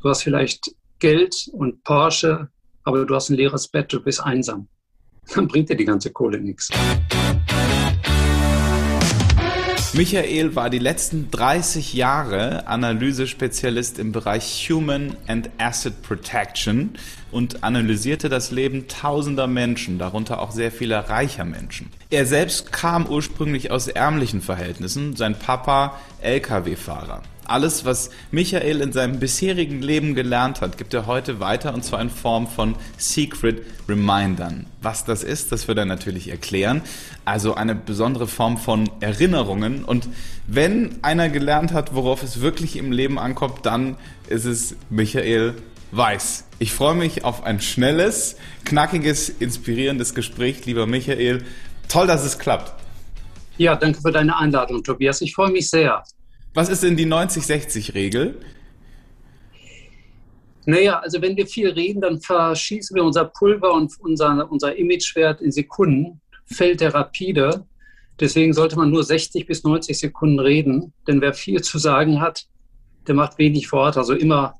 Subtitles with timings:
[0.00, 2.48] Du hast vielleicht Geld und Porsche,
[2.84, 4.68] aber du hast ein leeres Bett, du bist einsam.
[5.34, 6.68] Dann bringt dir die ganze Kohle nichts.
[9.94, 16.90] Michael war die letzten 30 Jahre Analysespezialist im Bereich Human and Asset Protection
[17.32, 21.90] und analysierte das Leben tausender Menschen, darunter auch sehr vieler reicher Menschen.
[22.10, 27.22] Er selbst kam ursprünglich aus ärmlichen Verhältnissen, sein Papa Lkw-Fahrer.
[27.48, 32.00] Alles, was Michael in seinem bisherigen Leben gelernt hat, gibt er heute weiter und zwar
[32.00, 34.66] in Form von Secret Remindern.
[34.82, 36.82] Was das ist, das wird er natürlich erklären.
[37.24, 39.82] Also eine besondere Form von Erinnerungen.
[39.82, 40.08] Und
[40.46, 43.96] wenn einer gelernt hat, worauf es wirklich im Leben ankommt, dann
[44.28, 45.54] ist es Michael
[45.90, 46.44] Weiß.
[46.58, 48.36] Ich freue mich auf ein schnelles,
[48.66, 51.44] knackiges, inspirierendes Gespräch, lieber Michael.
[51.88, 52.74] Toll, dass es klappt.
[53.56, 55.22] Ja, danke für deine Einladung, Tobias.
[55.22, 56.04] Ich freue mich sehr.
[56.54, 58.40] Was ist denn die 90-60-Regel?
[60.66, 65.40] Naja, also wenn wir viel reden, dann verschießen wir unser Pulver und unser, unser Imagewert
[65.40, 67.64] in Sekunden, fällt der rapide.
[68.20, 72.46] Deswegen sollte man nur 60 bis 90 Sekunden reden, denn wer viel zu sagen hat,
[73.06, 73.96] der macht wenig Wort.
[73.96, 74.54] Also immer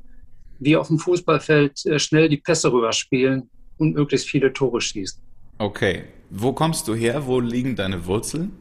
[0.59, 5.21] wie auf dem Fußballfeld äh, schnell die Pässe rüberspielen und möglichst viele Tore schießen.
[5.59, 6.05] Okay.
[6.31, 7.27] Wo kommst du her?
[7.27, 8.53] Wo liegen deine Wurzeln?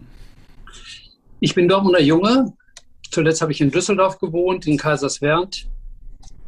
[1.39, 2.53] Ich bin Dortmunder Junge,
[3.17, 5.67] Zuletzt habe ich in Düsseldorf gewohnt, in Kaiserswerth.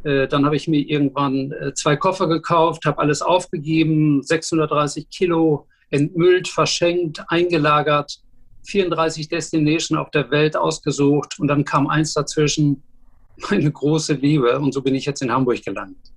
[0.04, 5.66] Äh, dann habe ich mir irgendwann äh, zwei Koffer gekauft, habe alles aufgegeben, 630 Kilo
[5.90, 8.20] entmüllt, verschenkt, eingelagert,
[8.68, 12.84] 34 Destinations auf der Welt ausgesucht und dann kam eins dazwischen,
[13.50, 16.12] meine große Liebe und so bin ich jetzt in Hamburg gelandet.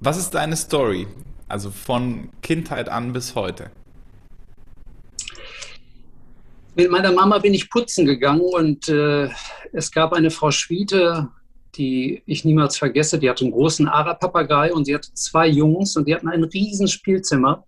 [0.00, 1.06] Was ist deine Story?
[1.46, 3.70] Also von Kindheit an bis heute?
[6.74, 9.28] Mit meiner Mama bin ich putzen gegangen und äh,
[9.74, 11.28] es gab eine Frau Schwiete,
[11.74, 13.18] die ich niemals vergesse.
[13.18, 16.88] Die hatte einen großen Ara-Papagei und sie hatte zwei Jungs und die hatten ein riesen
[16.88, 17.66] Spielzimmer.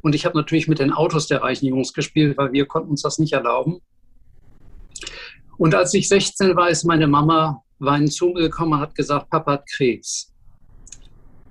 [0.00, 3.02] Und ich habe natürlich mit den Autos der reichen Jungs gespielt, weil wir konnten uns
[3.02, 3.80] das nicht erlauben.
[5.58, 9.28] Und als ich 16 war, ist meine Mama weinend zu mir gekommen und hat gesagt,
[9.28, 10.32] Papa hat Krebs.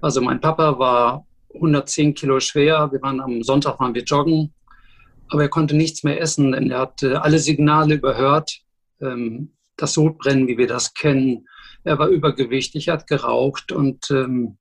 [0.02, 2.92] Also mein Papa war 110 Kilo schwer.
[2.92, 4.52] Wir waren am Sonntag waren wir joggen
[5.30, 8.60] aber er konnte nichts mehr essen, denn er hat alle Signale überhört.
[9.02, 11.48] Ähm, das Sodbrennen, wie wir das kennen.
[11.84, 14.58] Er war übergewichtig, er hat geraucht und ähm,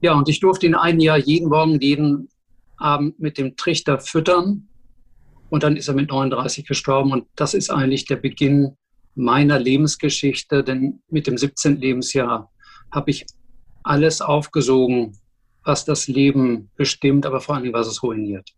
[0.00, 2.28] ja, und ich durfte ihn ein Jahr jeden Morgen, jeden
[2.76, 4.68] Abend mit dem Trichter füttern.
[5.50, 7.12] Und dann ist er mit 39 gestorben.
[7.12, 8.76] Und das ist eigentlich der Beginn
[9.14, 11.76] meiner Lebensgeschichte, denn mit dem 17.
[11.76, 12.50] Lebensjahr
[12.92, 13.26] habe ich
[13.82, 15.18] alles aufgesogen,
[15.64, 18.50] was das Leben bestimmt, aber vor allem, was es ruiniert.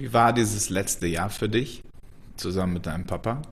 [0.00, 1.82] Wie war dieses letzte Jahr für dich
[2.36, 3.42] zusammen mit deinem Papa?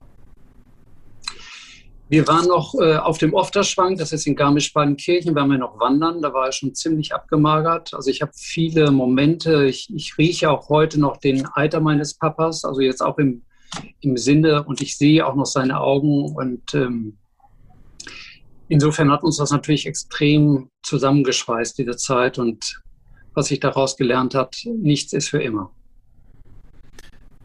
[2.09, 6.23] Wir waren noch äh, auf dem Ofterschwank, das ist in Garmisch-Partenkirchen, waren wir noch wandern,
[6.23, 7.93] da war er schon ziemlich abgemagert.
[7.93, 12.65] Also ich habe viele Momente, ich, ich, rieche auch heute noch den Eiter meines Papas,
[12.65, 13.43] also jetzt auch im,
[13.99, 17.19] im Sinne und ich sehe auch noch seine Augen und ähm,
[18.69, 22.81] insofern hat uns das natürlich extrem zusammengeschweißt, diese Zeit und
[23.35, 25.71] was ich daraus gelernt habe, nichts ist für immer.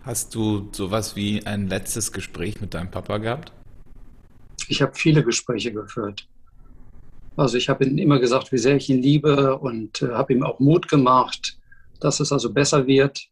[0.05, 3.53] Hast du sowas wie ein letztes Gespräch mit deinem Papa gehabt?
[4.69, 6.29] Ich habe viele Gespräche geführt.
[7.37, 10.43] Also ich habe ihm immer gesagt, wie sehr ich ihn liebe und äh, habe ihm
[10.43, 11.59] auch Mut gemacht,
[12.01, 13.29] dass es also besser wird.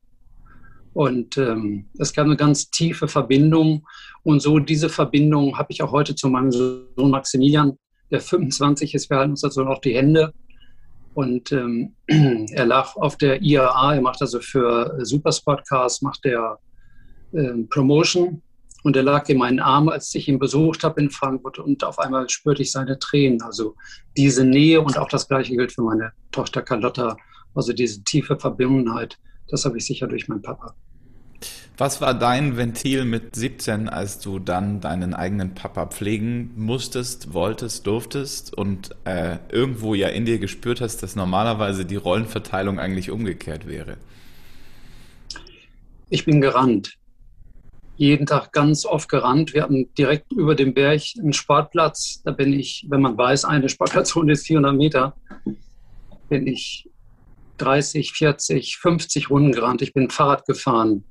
[0.95, 3.87] Und ähm, es gab eine ganz tiefe Verbindung.
[4.23, 7.77] Und so diese Verbindung habe ich auch heute zu meinem Sohn Maximilian,
[8.11, 9.11] der 25 ist.
[9.11, 10.33] Wir halten uns also noch die Hände.
[11.15, 16.59] Und ähm, er lag auf der IAA, er macht also für Supersportcars, macht er
[17.33, 18.43] äh, Promotion.
[18.85, 21.59] Und er lag in meinen Armen, als ich ihn besucht habe in Frankfurt.
[21.59, 23.41] Und auf einmal spürte ich seine Tränen.
[23.43, 23.77] Also
[24.17, 27.17] diese Nähe und auch das Gleiche gilt für meine Tochter Carlotta.
[27.55, 29.19] Also diese tiefe Verbundenheit,
[29.49, 30.75] das habe ich sicher durch meinen Papa.
[31.79, 37.87] Was war dein Ventil mit 17, als du dann deinen eigenen Papa pflegen musstest, wolltest,
[37.87, 43.67] durftest und äh, irgendwo ja in dir gespürt hast, dass normalerweise die Rollenverteilung eigentlich umgekehrt
[43.67, 43.97] wäre?
[46.11, 46.99] Ich bin gerannt.
[47.97, 49.55] Jeden Tag ganz oft gerannt.
[49.55, 52.21] Wir hatten direkt über dem Berg einen Sportplatz.
[52.23, 55.17] Da bin ich, wenn man weiß, eine Sportplatzrunde ist 400 Meter,
[56.29, 56.91] bin ich
[57.57, 59.81] 30, 40, 50 Runden gerannt.
[59.81, 61.05] Ich bin Fahrrad gefahren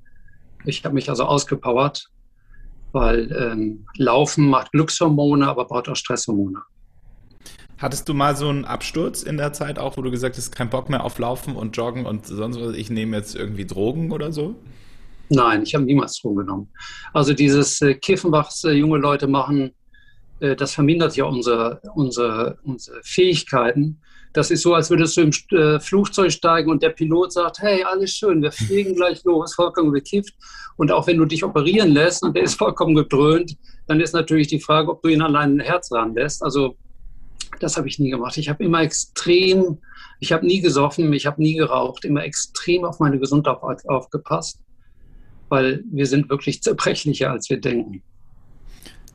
[0.66, 2.10] ich habe mich also ausgepowert,
[2.92, 6.62] weil ähm, Laufen macht Glückshormone, aber braucht auch Stresshormone.
[7.78, 10.70] Hattest du mal so einen Absturz in der Zeit auch, wo du gesagt hast, kein
[10.70, 14.32] Bock mehr auf Laufen und Joggen und sonst was, ich nehme jetzt irgendwie Drogen oder
[14.32, 14.56] so?
[15.30, 16.70] Nein, ich habe niemals Drogen genommen.
[17.14, 19.72] Also dieses äh, Kiffen, was äh, junge Leute machen,
[20.42, 24.02] äh, das vermindert ja unsere, unsere, unsere Fähigkeiten.
[24.34, 27.84] Das ist so, als würdest du im äh, Flugzeug steigen und der Pilot sagt, hey,
[27.84, 30.34] alles schön, wir fliegen gleich los, vollkommen bekifft.
[30.78, 33.58] Und auch wenn du dich operieren lässt und der ist vollkommen gedröhnt,
[33.88, 36.44] dann ist natürlich die Frage, ob du ihn allein ein Herz ranlässt.
[36.44, 36.78] Also
[37.60, 38.38] das habe ich nie gemacht.
[38.38, 39.80] Ich habe immer extrem,
[40.20, 43.58] ich habe nie gesoffen, ich habe nie geraucht, immer extrem auf meine Gesundheit
[43.88, 44.60] aufgepasst,
[45.50, 48.02] weil wir sind wirklich zerbrechlicher, als wir denken.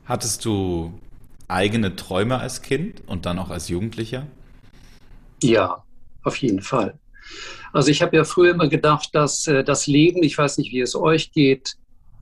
[0.04, 0.92] Hattest du
[1.48, 4.26] eigene Träume als Kind und dann auch als Jugendlicher?
[5.42, 5.84] Ja,
[6.22, 6.98] auf jeden Fall.
[7.72, 10.80] Also ich habe ja früher immer gedacht, dass äh, das Leben, ich weiß nicht, wie
[10.80, 11.76] es euch geht,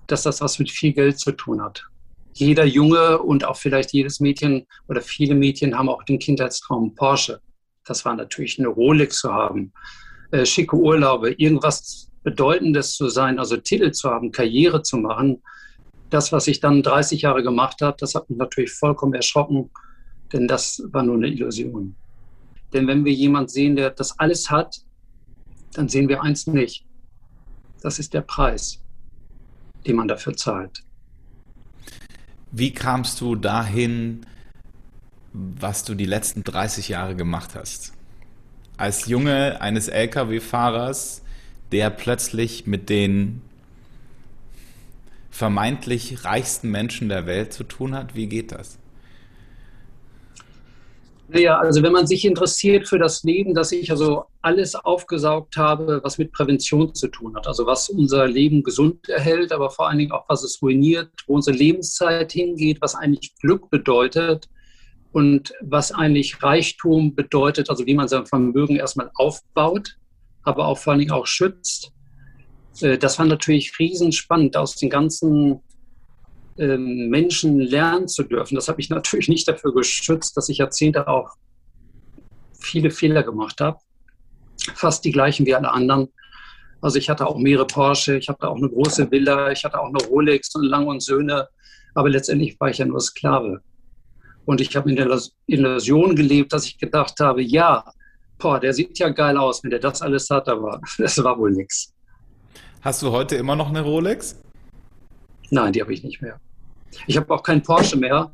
[0.07, 1.85] dass das was mit viel Geld zu tun hat.
[2.33, 7.41] Jeder Junge und auch vielleicht jedes Mädchen oder viele Mädchen haben auch den Kindheitstraum Porsche.
[7.85, 9.73] Das war natürlich eine Rolex zu haben,
[10.33, 15.43] äh, schicke Urlaube, irgendwas Bedeutendes zu sein, also Titel zu haben, Karriere zu machen.
[16.11, 19.71] Das, was ich dann 30 Jahre gemacht habe, das hat mich natürlich vollkommen erschrocken,
[20.33, 21.95] denn das war nur eine Illusion.
[22.75, 24.83] Denn wenn wir jemanden sehen, der das alles hat,
[25.73, 26.85] dann sehen wir eins nicht.
[27.81, 28.83] Das ist der Preis,
[29.87, 30.83] den man dafür zahlt.
[32.51, 34.27] Wie kamst du dahin,
[35.33, 37.93] was du die letzten 30 Jahre gemacht hast?
[38.77, 41.23] Als Junge eines Lkw-Fahrers,
[41.71, 43.43] der plötzlich mit den
[45.31, 48.79] vermeintlich reichsten Menschen der Welt zu tun hat, wie geht das?
[51.29, 56.01] Naja, also wenn man sich interessiert für das Leben, dass ich also alles aufgesaugt habe,
[56.05, 59.99] was mit Prävention zu tun hat, also was unser Leben gesund erhält, aber vor allen
[59.99, 64.49] Dingen auch, was es ruiniert, wo unsere Lebenszeit hingeht, was eigentlich Glück bedeutet
[65.13, 69.97] und was eigentlich Reichtum bedeutet, also wie man sein Vermögen erstmal aufbaut,
[70.43, 71.93] aber auch vor allen Dingen auch schützt.
[72.83, 75.61] Äh, das war natürlich riesenspannend aus den ganzen
[76.57, 78.55] Menschen lernen zu dürfen.
[78.55, 81.31] Das habe ich natürlich nicht dafür geschützt, dass ich Jahrzehnte auch
[82.59, 83.79] viele Fehler gemacht habe.
[84.75, 86.09] Fast die gleichen wie alle anderen.
[86.81, 89.89] Also ich hatte auch mehrere Porsche, ich hatte auch eine große Villa, ich hatte auch
[89.89, 91.49] eine Rolex und Lang und Söhne.
[91.95, 93.61] Aber letztendlich war ich ja nur Sklave.
[94.45, 97.85] Und ich habe in der Illusion gelebt, dass ich gedacht habe, ja,
[98.39, 101.53] boah, der sieht ja geil aus, wenn der das alles hat, aber das war wohl
[101.53, 101.93] nichts.
[102.83, 104.44] Hast du heute immer noch eine Rolex?
[105.51, 106.41] Nein, die habe ich nicht mehr.
[107.07, 108.33] Ich habe auch keinen Porsche mehr,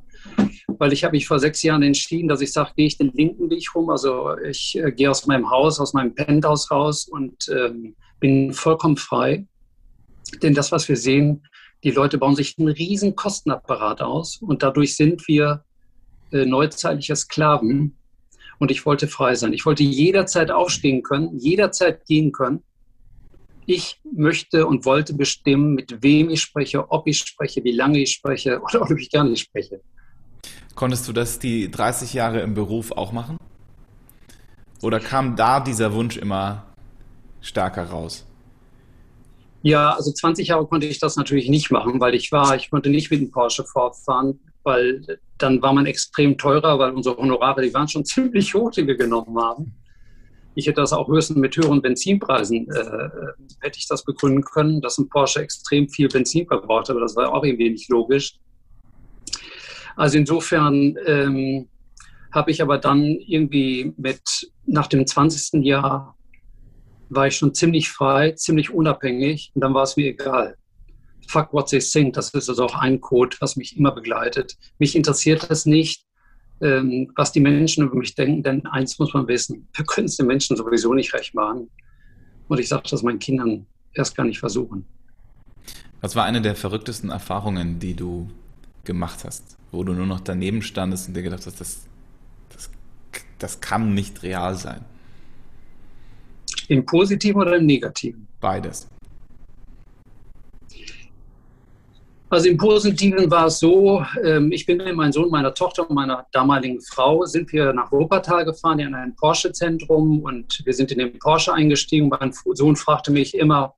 [0.78, 3.50] weil ich habe mich vor sechs Jahren entschieden, dass ich sage, gehe ich den linken
[3.50, 3.90] Weg rum.
[3.90, 8.96] Also ich äh, gehe aus meinem Haus, aus meinem Penthouse raus und ähm, bin vollkommen
[8.96, 9.46] frei.
[10.42, 11.46] Denn das, was wir sehen,
[11.82, 15.64] die Leute bauen sich einen riesen Kostenapparat aus und dadurch sind wir
[16.32, 17.96] äh, neuzeitliche Sklaven.
[18.58, 19.54] Und ich wollte frei sein.
[19.54, 22.62] Ich wollte jederzeit aufstehen können, jederzeit gehen können
[23.72, 28.12] ich möchte und wollte bestimmen, mit wem ich spreche, ob ich spreche, wie lange ich
[28.12, 29.80] spreche oder ob ich gar nicht spreche.
[30.74, 33.36] Konntest du das die 30 Jahre im Beruf auch machen?
[34.82, 36.64] Oder kam da dieser Wunsch immer
[37.40, 38.26] stärker raus?
[39.62, 42.88] Ja, also 20 Jahre konnte ich das natürlich nicht machen, weil ich war, ich konnte
[42.88, 47.74] nicht mit dem Porsche fortfahren, weil dann war man extrem teurer, weil unsere Honorare, die
[47.74, 49.74] waren schon ziemlich hoch, die wir genommen haben.
[50.54, 53.08] Ich hätte das auch höchstens mit höheren Benzinpreisen, äh,
[53.60, 57.32] hätte ich das begründen können, dass ein Porsche extrem viel Benzin verbraucht, aber das war
[57.32, 58.34] auch irgendwie nicht logisch.
[59.96, 61.68] Also insofern ähm,
[62.32, 64.22] habe ich aber dann irgendwie mit,
[64.66, 65.64] nach dem 20.
[65.64, 66.16] Jahr
[67.08, 70.56] war ich schon ziemlich frei, ziemlich unabhängig und dann war es mir egal.
[71.28, 74.56] Fuck what they think, das ist also auch ein Code, was mich immer begleitet.
[74.78, 76.04] Mich interessiert das nicht,
[76.60, 80.16] ähm, was die Menschen über mich denken, denn eins muss man wissen, wir können es
[80.16, 81.68] den Menschen sowieso nicht recht machen.
[82.48, 84.84] Und ich sage das meinen Kindern erst gar nicht versuchen.
[86.00, 88.28] Was war eine der verrücktesten Erfahrungen, die du
[88.84, 91.86] gemacht hast, wo du nur noch daneben standest und dir gedacht hast, das,
[92.48, 92.70] das,
[93.38, 94.84] das kann nicht real sein?
[96.68, 98.26] Im Positiven oder im Negativen?
[98.40, 98.88] Beides.
[102.30, 105.96] Also im Positiven war es so, ähm, ich bin mit meinem Sohn, meiner Tochter und
[105.96, 110.98] meiner damaligen Frau, sind wir nach Wuppertal gefahren in ein Porsche-Zentrum und wir sind in
[110.98, 112.08] den Porsche eingestiegen.
[112.08, 113.74] Mein Sohn fragte mich immer,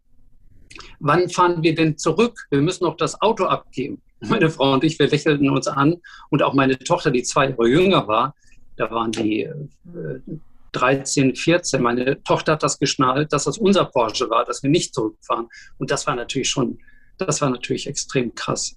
[1.00, 2.47] wann fahren wir denn zurück?
[2.50, 4.02] Wir müssen noch das Auto abgeben.
[4.21, 5.97] Meine Frau und ich, wir lächelten uns an
[6.28, 8.37] und auch meine Tochter, die zwei Jahre jünger war,
[8.76, 9.49] da waren die
[10.73, 11.82] 13, äh, 14.
[11.82, 15.49] Meine Tochter hat das geschnallt, dass das unser Porsche war, dass wir nicht zurückfahren.
[15.78, 16.78] Und das war natürlich schon
[17.26, 18.76] das war natürlich extrem krass.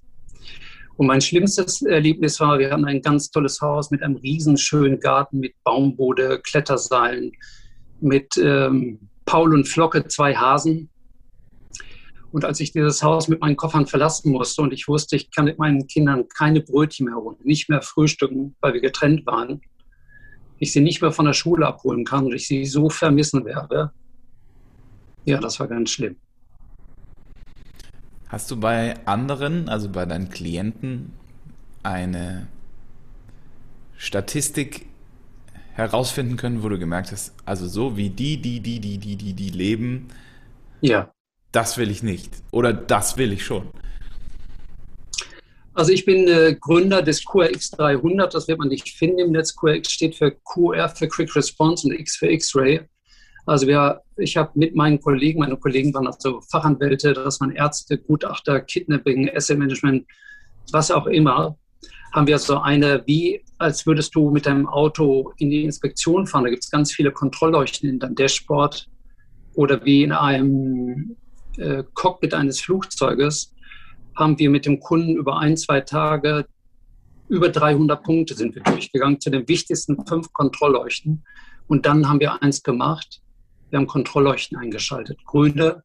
[0.97, 5.39] Und mein schlimmstes Erlebnis war, wir hatten ein ganz tolles Haus mit einem riesenschönen Garten,
[5.39, 7.33] mit Baumbode, Kletterseilen,
[7.99, 10.89] mit ähm, Paul und Flocke, zwei Hasen.
[12.31, 15.45] Und als ich dieses Haus mit meinen Koffern verlassen musste und ich wusste, ich kann
[15.45, 19.61] mit meinen Kindern keine Brötchen mehr holen, nicht mehr frühstücken, weil wir getrennt waren,
[20.59, 23.91] ich sie nicht mehr von der Schule abholen kann und ich sie so vermissen werde,
[25.25, 26.17] ja, das war ganz schlimm.
[28.27, 31.13] Hast du bei anderen, also bei deinen Klienten,
[31.83, 32.47] eine
[33.97, 34.87] Statistik
[35.73, 39.33] herausfinden können, wo du gemerkt hast, also so wie die, die, die, die, die, die,
[39.33, 40.07] die leben,
[40.81, 41.11] ja.
[41.51, 43.69] das will ich nicht oder das will ich schon?
[45.75, 49.53] Also ich bin äh, Gründer des QRX 300, das wird man nicht finden im Netz.
[49.53, 52.81] QRX steht für QR für Quick Response und X für X-Ray.
[53.45, 57.97] Also wir, ich habe mit meinen Kollegen, meine Kollegen waren also Fachanwälte, das waren Ärzte,
[57.97, 60.05] Gutachter, Kidnapping, Asset Management,
[60.71, 61.57] was auch immer,
[62.13, 66.45] haben wir so eine, wie als würdest du mit deinem Auto in die Inspektion fahren.
[66.45, 68.87] Da gibt es ganz viele Kontrollleuchten in deinem Dashboard
[69.53, 71.15] oder wie in einem
[71.57, 73.53] äh, Cockpit eines Flugzeuges
[74.15, 76.45] haben wir mit dem Kunden über ein, zwei Tage
[77.27, 81.23] über 300 Punkte sind wir durchgegangen zu den wichtigsten fünf Kontrollleuchten.
[81.67, 83.21] Und dann haben wir eins gemacht.
[83.69, 85.23] Wir haben Kontrollleuchten eingeschaltet.
[85.25, 85.83] Grüne,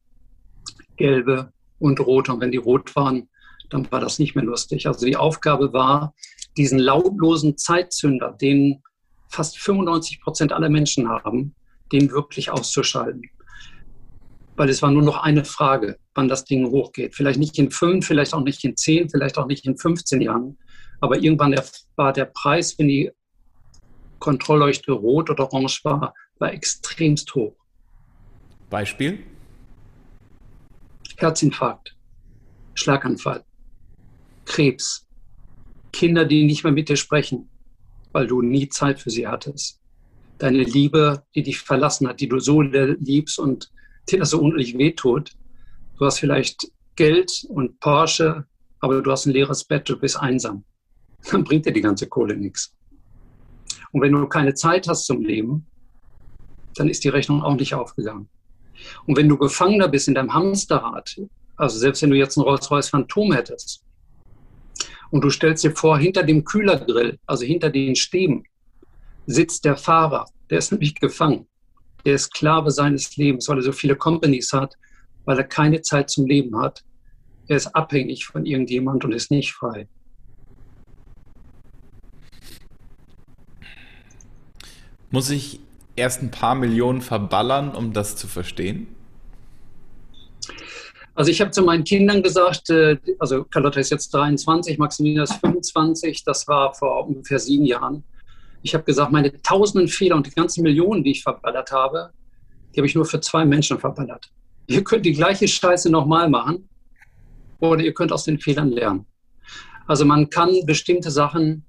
[0.97, 2.33] gelbe und rote.
[2.33, 3.29] Und wenn die rot waren,
[3.69, 4.87] dann war das nicht mehr lustig.
[4.87, 6.13] Also die Aufgabe war,
[6.57, 8.81] diesen lautlosen Zeitzünder, den
[9.29, 11.55] fast 95 Prozent aller Menschen haben,
[11.91, 13.23] den wirklich auszuschalten.
[14.55, 17.15] Weil es war nur noch eine Frage, wann das Ding hochgeht.
[17.15, 20.57] Vielleicht nicht in fünf, vielleicht auch nicht in zehn, vielleicht auch nicht in 15 Jahren.
[20.99, 21.55] Aber irgendwann
[21.95, 23.11] war der Preis, wenn die
[24.19, 27.55] Kontrollleuchte rot oder orange war, war extremst hoch.
[28.71, 29.19] Beispiel?
[31.17, 31.95] Herzinfarkt,
[32.73, 33.43] Schlaganfall,
[34.45, 35.05] Krebs,
[35.91, 37.49] Kinder, die nicht mehr mit dir sprechen,
[38.11, 39.79] weil du nie Zeit für sie hattest.
[40.39, 43.69] Deine Liebe, die dich verlassen hat, die du so liebst und
[44.09, 45.33] dir das so unendlich wehtut.
[45.99, 48.47] Du hast vielleicht Geld und Porsche,
[48.79, 50.63] aber du hast ein leeres Bett, du bist einsam.
[51.29, 52.75] Dann bringt dir die ganze Kohle nichts.
[53.91, 55.67] Und wenn du keine Zeit hast zum Leben,
[56.75, 58.29] dann ist die Rechnung auch nicht aufgegangen.
[59.05, 61.19] Und wenn du Gefangener bist in deinem Hamsterrad,
[61.55, 63.83] also selbst wenn du jetzt ein Rolls-Royce Phantom hättest,
[65.11, 68.43] und du stellst dir vor, hinter dem Kühlergrill, also hinter den Stäben,
[69.27, 70.25] sitzt der Fahrer.
[70.49, 71.47] Der ist nämlich gefangen.
[72.05, 74.75] Der ist Sklave seines Lebens, weil er so viele Companies hat,
[75.25, 76.83] weil er keine Zeit zum Leben hat.
[77.47, 79.87] Er ist abhängig von irgendjemand und ist nicht frei.
[85.09, 85.59] Muss ich
[85.95, 88.87] erst ein paar Millionen verballern, um das zu verstehen?
[91.13, 95.33] Also ich habe zu meinen Kindern gesagt, äh, also Carlotta ist jetzt 23, Maximilian ist
[95.33, 98.03] 25, das war vor ungefähr sieben Jahren.
[98.63, 102.11] Ich habe gesagt, meine tausenden Fehler und die ganzen Millionen, die ich verballert habe,
[102.73, 104.31] die habe ich nur für zwei Menschen verballert.
[104.67, 106.69] Ihr könnt die gleiche Scheiße nochmal machen
[107.59, 109.05] oder ihr könnt aus den Fehlern lernen.
[109.87, 111.65] Also man kann bestimmte Sachen,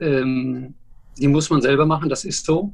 [0.00, 0.74] ähm,
[1.18, 2.72] die muss man selber machen, das ist so.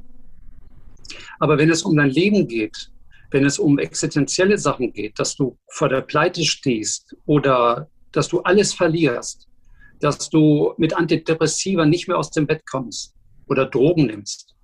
[1.39, 2.91] Aber wenn es um dein Leben geht,
[3.31, 8.41] wenn es um existenzielle Sachen geht, dass du vor der Pleite stehst oder dass du
[8.41, 9.47] alles verlierst,
[9.99, 13.13] dass du mit Antidepressiva nicht mehr aus dem Bett kommst
[13.47, 14.55] oder Drogen nimmst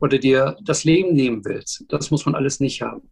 [0.00, 3.08] oder dir das Leben nehmen willst, das muss man alles nicht haben.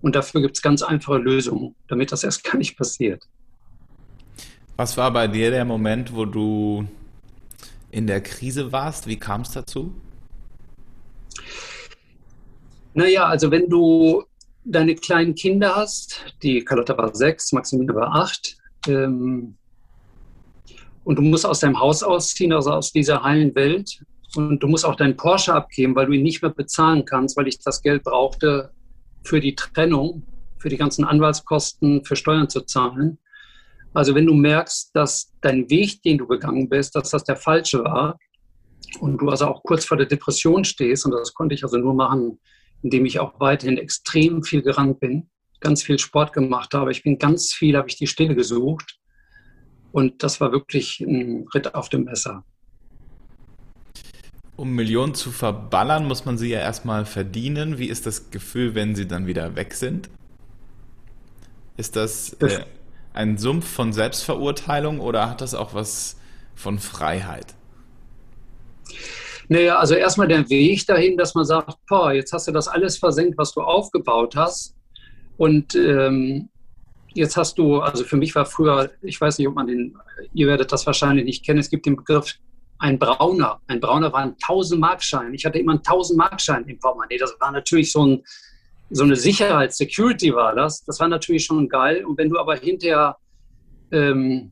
[0.00, 3.24] Und dafür gibt es ganz einfache Lösungen, damit das erst gar nicht passiert.
[4.76, 6.86] Was war bei dir der Moment, wo du
[7.90, 9.06] in der Krise warst?
[9.08, 9.92] Wie kam es dazu?
[12.98, 14.24] Naja, also wenn du
[14.64, 18.56] deine kleinen Kinder hast, die Carlotta war sechs, Maximilian war acht,
[18.88, 19.56] ähm,
[21.04, 24.02] und du musst aus deinem Haus ausziehen, also aus dieser heilen Welt,
[24.34, 27.46] und du musst auch deinen Porsche abgeben, weil du ihn nicht mehr bezahlen kannst, weil
[27.46, 28.72] ich das Geld brauchte
[29.22, 30.24] für die Trennung,
[30.58, 33.18] für die ganzen Anwaltskosten, für Steuern zu zahlen.
[33.94, 37.84] Also wenn du merkst, dass dein Weg, den du gegangen bist, dass das der falsche
[37.84, 38.18] war
[38.98, 41.94] und du also auch kurz vor der Depression stehst, und das konnte ich also nur
[41.94, 42.40] machen,
[42.82, 45.28] in dem ich auch weiterhin extrem viel gerannt bin,
[45.60, 46.92] ganz viel Sport gemacht habe.
[46.92, 48.98] Ich bin ganz viel, habe ich die Stille gesucht.
[49.90, 52.44] Und das war wirklich ein Ritt auf dem Messer.
[54.56, 57.78] Um Millionen zu verballern, muss man sie ja erstmal verdienen.
[57.78, 60.10] Wie ist das Gefühl, wenn sie dann wieder weg sind?
[61.76, 62.64] Ist das äh,
[63.14, 66.18] ein Sumpf von Selbstverurteilung oder hat das auch was
[66.54, 67.54] von Freiheit?
[69.48, 72.98] Naja, also erstmal der Weg dahin, dass man sagt, boah, jetzt hast du das alles
[72.98, 74.74] versenkt, was du aufgebaut hast.
[75.38, 76.48] Und ähm,
[77.14, 79.96] jetzt hast du, also für mich war früher, ich weiß nicht, ob man den,
[80.34, 82.34] ihr werdet das wahrscheinlich nicht kennen, es gibt den Begriff
[82.78, 83.60] ein Brauner.
[83.66, 85.34] Ein Brauner war ein 1000-Markschein.
[85.34, 87.18] Ich hatte immer einen 1000-Markschein im Portemonnaie.
[87.18, 88.22] Das war natürlich so ein
[88.90, 90.84] so eine Sicherheit, Security war das.
[90.84, 92.04] Das war natürlich schon geil.
[92.04, 93.16] Und wenn du aber hinterher,
[93.92, 94.50] ähm,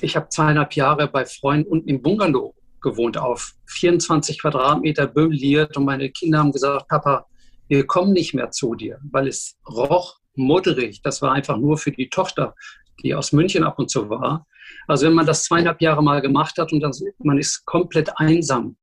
[0.00, 5.84] ich habe zweieinhalb Jahre bei Freunden unten im Bungalow gewohnt, auf 24 Quadratmeter möbliert und
[5.84, 7.26] meine Kinder haben gesagt, Papa,
[7.68, 11.02] wir kommen nicht mehr zu dir, weil es roch modderig.
[11.02, 12.54] Das war einfach nur für die Tochter,
[13.02, 14.46] die aus München ab und zu war.
[14.86, 18.76] Also wenn man das zweieinhalb Jahre mal gemacht hat und das, man ist komplett einsam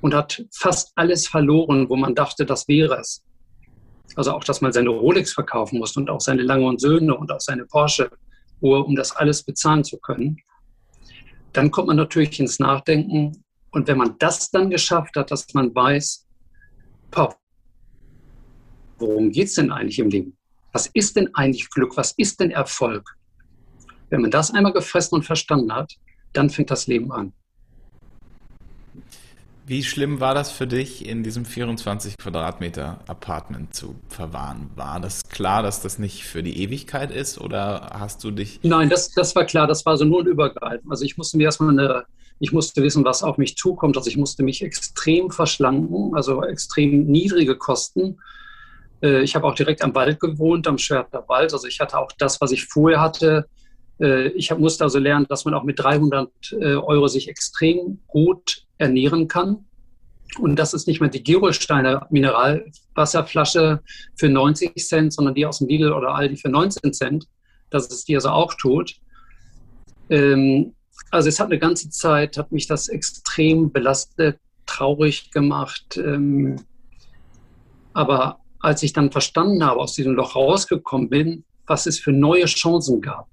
[0.00, 3.22] und hat fast alles verloren, wo man dachte, das wäre es.
[4.14, 7.30] Also auch, dass man seine Rolex verkaufen muss und auch seine Lange und Söhne und
[7.32, 10.36] auch seine Porsche-Uhr, um das alles bezahlen zu können.
[11.56, 13.42] Dann kommt man natürlich ins Nachdenken.
[13.70, 16.26] Und wenn man das dann geschafft hat, dass man weiß,
[18.98, 20.36] worum geht es denn eigentlich im Leben?
[20.72, 21.96] Was ist denn eigentlich Glück?
[21.96, 23.16] Was ist denn Erfolg?
[24.10, 25.94] Wenn man das einmal gefressen und verstanden hat,
[26.34, 27.32] dann fängt das Leben an.
[29.68, 34.70] Wie schlimm war das für dich, in diesem 24 Quadratmeter Apartment zu verwahren?
[34.76, 38.60] War das klar, dass das nicht für die Ewigkeit ist oder hast du dich.
[38.62, 40.82] Nein, das, das war klar, das war so nur ein Übergreif.
[40.88, 42.04] Also ich musste mir erstmal eine,
[42.38, 43.96] ich musste wissen, was auf mich zukommt.
[43.96, 48.20] Also ich musste mich extrem verschlanken, also extrem niedrige Kosten.
[49.02, 51.52] Äh, ich habe auch direkt am Wald gewohnt, am Schwerter Wald.
[51.52, 53.48] Also ich hatte auch das, was ich vorher hatte,
[54.00, 58.64] äh, ich musste also lernen, dass man auch mit 300 äh, Euro sich extrem gut
[58.78, 59.64] ernähren kann.
[60.38, 63.80] Und das ist nicht mehr die Girosteiner Mineralwasserflasche
[64.16, 67.26] für 90 Cent, sondern die aus dem Lidl oder Aldi für 19 Cent.
[67.70, 68.94] dass es die also auch tut.
[70.08, 70.74] Ähm,
[71.10, 75.96] also es hat eine ganze Zeit, hat mich das extrem belastet, traurig gemacht.
[75.96, 76.56] Ähm,
[77.92, 82.44] aber als ich dann verstanden habe, aus diesem Loch rausgekommen bin, was es für neue
[82.44, 83.28] Chancen gab,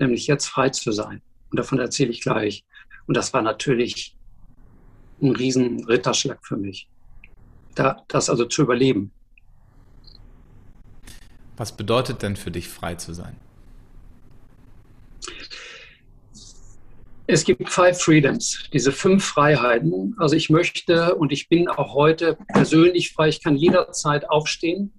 [0.00, 1.22] nämlich jetzt frei zu sein.
[1.50, 2.64] Und davon erzähle ich gleich.
[3.06, 4.16] Und das war natürlich
[5.22, 6.88] ein riesen Ritterschlag für mich,
[7.74, 9.12] da, das also zu überleben.
[11.56, 13.36] Was bedeutet denn für dich frei zu sein?
[17.26, 20.16] Es gibt Five Freedoms, diese fünf Freiheiten.
[20.18, 23.28] Also ich möchte und ich bin auch heute persönlich frei.
[23.28, 24.92] Ich kann jederzeit aufstehen,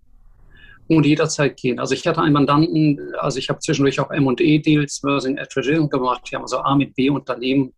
[0.97, 1.80] und jederzeit gehen.
[1.80, 6.30] Also ich hatte einen Mandanten, also ich habe zwischendurch auch M&E-Deals, Merging Acquisition gemacht.
[6.30, 7.73] Wir haben also A mit B Unternehmen,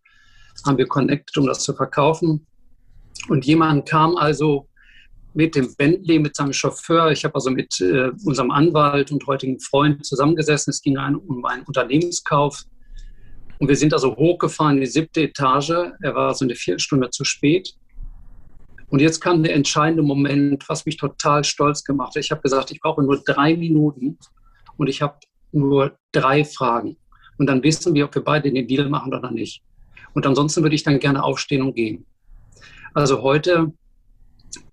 [0.66, 2.46] haben wir connected, um das zu verkaufen.
[3.30, 4.68] Und jemand kam also
[5.34, 7.12] mit dem Bentley, mit seinem Chauffeur.
[7.12, 10.72] Ich habe also mit äh, unserem Anwalt und heutigen Freund zusammengesessen.
[10.72, 12.64] Es ging ein, um einen Unternehmenskauf.
[13.60, 15.70] Und wir sind also hochgefahren in die siebte Etage.
[16.02, 17.74] Er war so eine Viertelstunde zu spät.
[18.94, 22.24] Und jetzt kam der entscheidende Moment, was mich total stolz gemacht hat.
[22.24, 24.20] Ich habe gesagt, ich brauche nur drei Minuten
[24.78, 25.18] und ich habe
[25.52, 26.98] nur drei Fragen.
[27.40, 29.64] Und dann wissen wir, ob wir beide den Deal machen oder nicht.
[30.14, 32.06] Und ansonsten würde ich dann gerne aufstehen und gehen.
[32.94, 33.74] Also heute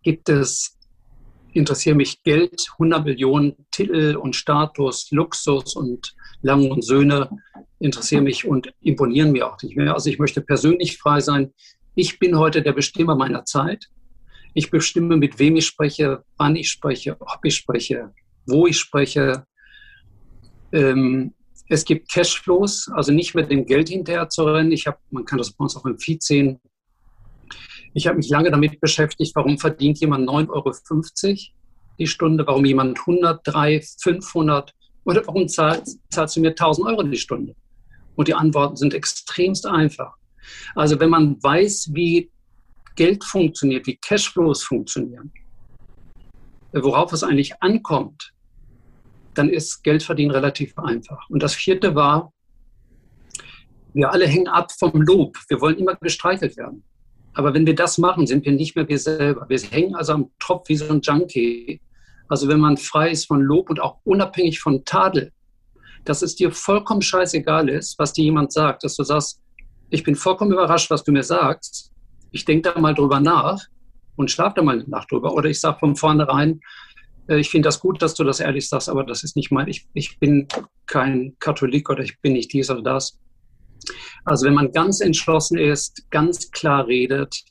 [0.02, 0.76] gibt es,
[1.54, 7.30] interessieren mich Geld, 100 Millionen Titel und Status, Luxus und Lang und Söhne
[7.78, 9.94] interessieren mich und imponieren mir auch nicht mehr.
[9.94, 11.54] Also ich möchte persönlich frei sein.
[11.94, 13.88] Ich bin heute der Bestimmer meiner Zeit.
[14.54, 18.12] Ich bestimme, mit wem ich spreche, wann ich spreche, ob ich spreche,
[18.46, 19.44] wo ich spreche.
[20.72, 21.34] Ähm,
[21.68, 24.72] es gibt Cashflows, also nicht mit dem Geld hinterher zu rennen.
[24.72, 26.60] Ich habe, man kann das bei uns auch im Feed sehen.
[27.94, 30.72] Ich habe mich lange damit beschäftigt, warum verdient jemand 9,50 Euro
[31.98, 34.72] die Stunde, warum jemand 100, 3, 500
[35.04, 37.54] oder warum zahlt, zahlst du mir 1000 Euro die Stunde?
[38.16, 40.14] Und die Antworten sind extremst einfach.
[40.74, 42.30] Also wenn man weiß, wie
[43.00, 45.32] Geld funktioniert, wie Cashflows funktionieren,
[46.72, 48.34] worauf es eigentlich ankommt,
[49.32, 51.30] dann ist Geldverdienen relativ einfach.
[51.30, 52.30] Und das vierte war,
[53.94, 55.38] wir alle hängen ab vom Lob.
[55.48, 56.84] Wir wollen immer gestreichelt werden.
[57.32, 59.48] Aber wenn wir das machen, sind wir nicht mehr wir selber.
[59.48, 61.80] Wir hängen also am Tropf wie so ein Junkie.
[62.28, 65.32] Also wenn man frei ist von Lob und auch unabhängig von Tadel,
[66.04, 69.40] dass es dir vollkommen scheißegal ist, was dir jemand sagt, dass du sagst,
[69.88, 71.89] ich bin vollkommen überrascht, was du mir sagst,
[72.32, 73.60] ich denke da mal drüber nach
[74.16, 75.34] und schlafe da mal eine Nacht drüber.
[75.34, 76.60] Oder ich sage von vornherein,
[77.28, 79.68] äh, ich finde das gut, dass du das ehrlich sagst, aber das ist nicht mein,
[79.68, 80.46] ich, ich bin
[80.86, 83.18] kein Katholik oder ich bin nicht dies oder das.
[84.24, 87.42] Also wenn man ganz entschlossen ist, ganz klar redet,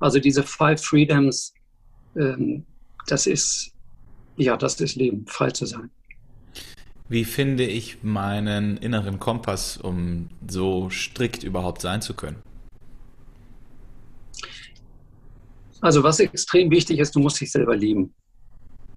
[0.00, 1.54] also diese Five Freedoms,
[2.16, 2.64] ähm,
[3.06, 3.72] das ist,
[4.36, 5.90] ja, das ist Leben, frei zu sein.
[7.08, 12.42] Wie finde ich meinen inneren Kompass, um so strikt überhaupt sein zu können?
[15.80, 18.14] Also was extrem wichtig ist, du musst dich selber lieben.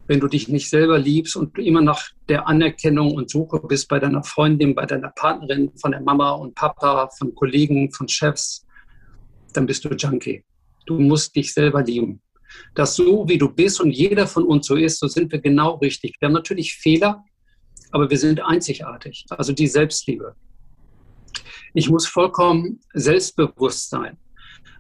[0.08, 4.00] Wenn du dich nicht selber liebst und immer nach der Anerkennung und Suche bist bei
[4.00, 8.66] deiner Freundin, bei deiner Partnerin, von der Mama und Papa, von Kollegen, von Chefs,
[9.54, 10.44] dann bist du Junkie.
[10.86, 12.22] Du musst dich selber lieben.
[12.76, 15.76] dass so wie du bist und jeder von uns so ist, so sind wir genau
[15.76, 16.18] richtig.
[16.20, 17.24] Wir haben natürlich Fehler,
[17.92, 19.26] aber wir sind einzigartig.
[19.30, 20.36] Also die Selbstliebe.
[21.74, 24.18] Ich muss vollkommen selbstbewusst sein.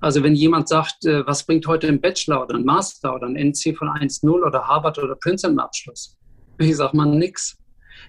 [0.01, 3.35] Also wenn jemand sagt, äh, was bringt heute ein Bachelor oder ein Master oder ein
[3.35, 6.17] NC von 1.0 oder Harvard oder Princeton Abschluss?
[6.57, 7.57] Ich sage mal nix.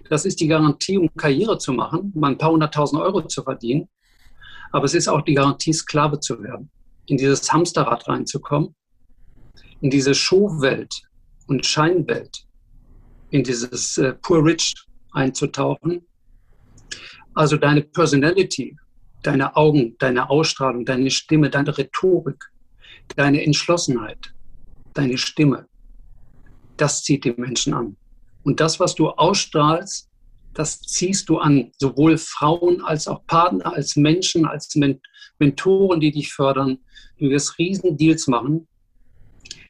[0.08, 3.88] Das ist die Garantie, um Karriere zu machen, um ein paar hunderttausend Euro zu verdienen.
[4.72, 6.70] Aber es ist auch die Garantie, Sklave zu werden,
[7.06, 8.74] in dieses Hamsterrad reinzukommen,
[9.82, 11.02] in diese Showwelt
[11.46, 12.46] und Scheinwelt,
[13.30, 14.74] in dieses äh, Poor Rich
[15.12, 16.06] einzutauchen.
[17.34, 18.76] Also deine Personality,
[19.22, 22.50] deine Augen, deine Ausstrahlung, deine Stimme, deine Rhetorik,
[23.16, 24.32] deine Entschlossenheit,
[24.94, 25.66] deine Stimme,
[26.76, 27.96] das zieht die Menschen an.
[28.42, 30.08] Und das, was du ausstrahlst,
[30.54, 34.74] das ziehst du an, sowohl Frauen als auch Partner, als Menschen, als
[35.38, 36.78] Mentoren, die dich fördern.
[37.18, 38.66] Du wirst riesen Deals machen.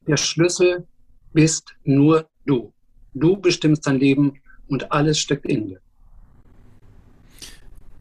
[0.07, 0.87] Der Schlüssel
[1.33, 2.73] bist nur du.
[3.15, 5.81] Du bestimmst dein Leben und alles steckt in dir.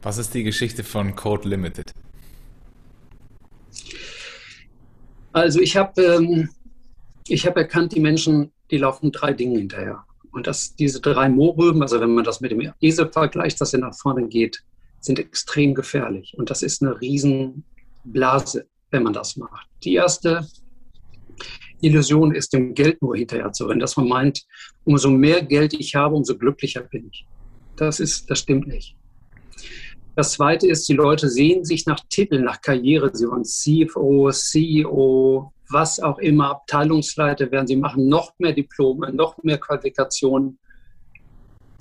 [0.02, 1.94] Was ist die Geschichte von Code Limited?
[5.32, 6.48] Also ich habe ähm,
[7.30, 10.04] hab erkannt, die Menschen, die laufen drei Dinge hinterher.
[10.32, 13.80] Und das, diese drei Mohrrüben, also wenn man das mit dem Esel vergleicht, dass er
[13.80, 14.64] nach vorne geht,
[15.00, 16.34] sind extrem gefährlich.
[16.36, 19.68] Und das ist eine Riesenblase, wenn man das macht.
[19.84, 20.46] Die erste
[21.80, 24.46] Illusion ist, dem Geld nur hinterher zu rennen, dass man meint,
[24.84, 27.26] umso mehr Geld ich habe, umso glücklicher bin ich.
[27.76, 28.96] Das ist, das stimmt nicht.
[30.14, 33.10] Das zweite ist, die Leute sehen sich nach Titeln, nach Karriere.
[33.14, 37.66] Sie wollen CFO, CEO, was auch immer, Abteilungsleiter werden.
[37.66, 40.58] Sie machen noch mehr Diplome, noch mehr Qualifikationen.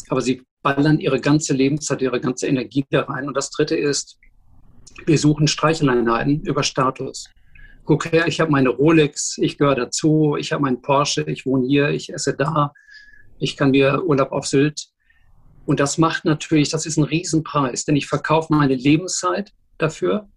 [0.07, 3.27] Aber sie ballern ihre ganze Lebenszeit, ihre ganze Energie da rein.
[3.27, 4.17] Und das dritte ist,
[5.05, 7.29] wir suchen Streicheleinheiten über Status.
[7.83, 11.67] Guck her, ich habe meine Rolex, ich gehöre dazu, ich habe meinen Porsche, ich wohne
[11.67, 12.71] hier, ich esse da,
[13.39, 14.90] ich kann mir Urlaub auf Sylt.
[15.65, 20.29] Und das macht natürlich, das ist ein Riesenpreis, denn ich verkaufe meine Lebenszeit dafür.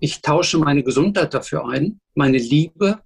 [0.00, 3.00] Ich tausche meine Gesundheit dafür ein, meine Liebe.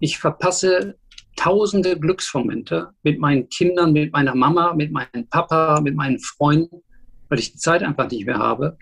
[0.00, 0.96] Ich verpasse
[1.36, 6.82] tausende Glücksmomente mit meinen Kindern, mit meiner Mama, mit meinem Papa, mit meinen Freunden,
[7.28, 8.78] weil ich die Zeit einfach nicht mehr habe.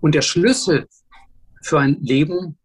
[0.00, 0.86] Und der Schlüssel
[1.62, 2.58] für ein Leben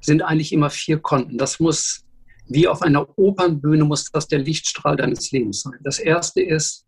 [0.00, 1.38] sind eigentlich immer vier Konten.
[1.38, 2.04] Das muss,
[2.46, 5.78] wie auf einer Opernbühne, muss das der Lichtstrahl deines Lebens sein.
[5.82, 6.86] Das erste ist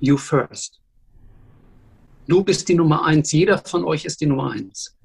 [0.00, 0.80] you first.
[2.26, 3.32] Du bist die Nummer eins.
[3.32, 4.96] Jeder von euch ist die Nummer eins.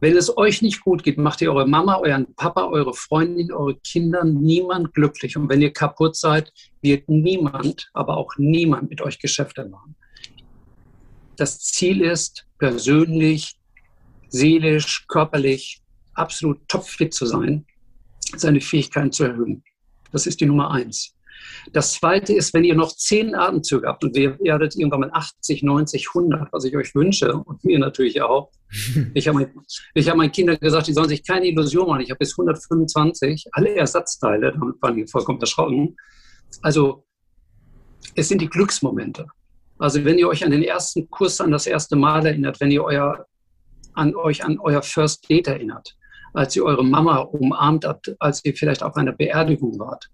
[0.00, 3.76] Wenn es euch nicht gut geht, macht ihr eure Mama, euren Papa, eure Freundin, eure
[3.76, 5.36] Kinder, niemand glücklich.
[5.38, 9.96] Und wenn ihr kaputt seid, wird niemand, aber auch niemand mit euch Geschäfte machen.
[11.36, 13.56] Das Ziel ist, persönlich,
[14.28, 15.80] seelisch, körperlich
[16.12, 17.64] absolut topfit zu sein,
[18.36, 19.62] seine Fähigkeiten zu erhöhen.
[20.12, 21.15] Das ist die Nummer eins.
[21.72, 25.62] Das zweite ist, wenn ihr noch zehn Atemzüge habt und ihr werdet irgendwann mal 80,
[25.62, 28.50] 90, 100, was ich euch wünsche und mir natürlich auch.
[29.14, 29.48] Ich habe,
[29.94, 32.00] ich habe meinen Kindern gesagt, die sollen sich keine Illusion machen.
[32.02, 35.96] Ich habe bis 125 alle Ersatzteile, damit waren die vollkommen erschrocken.
[36.62, 37.04] Also
[38.14, 39.26] es sind die Glücksmomente.
[39.78, 42.82] Also wenn ihr euch an den ersten Kurs, an das erste Mal erinnert, wenn ihr
[42.82, 43.26] euer,
[43.94, 45.96] an euch an euer First Date erinnert,
[46.32, 50.08] als ihr eure Mama umarmt habt, als ihr vielleicht auf einer Beerdigung wart,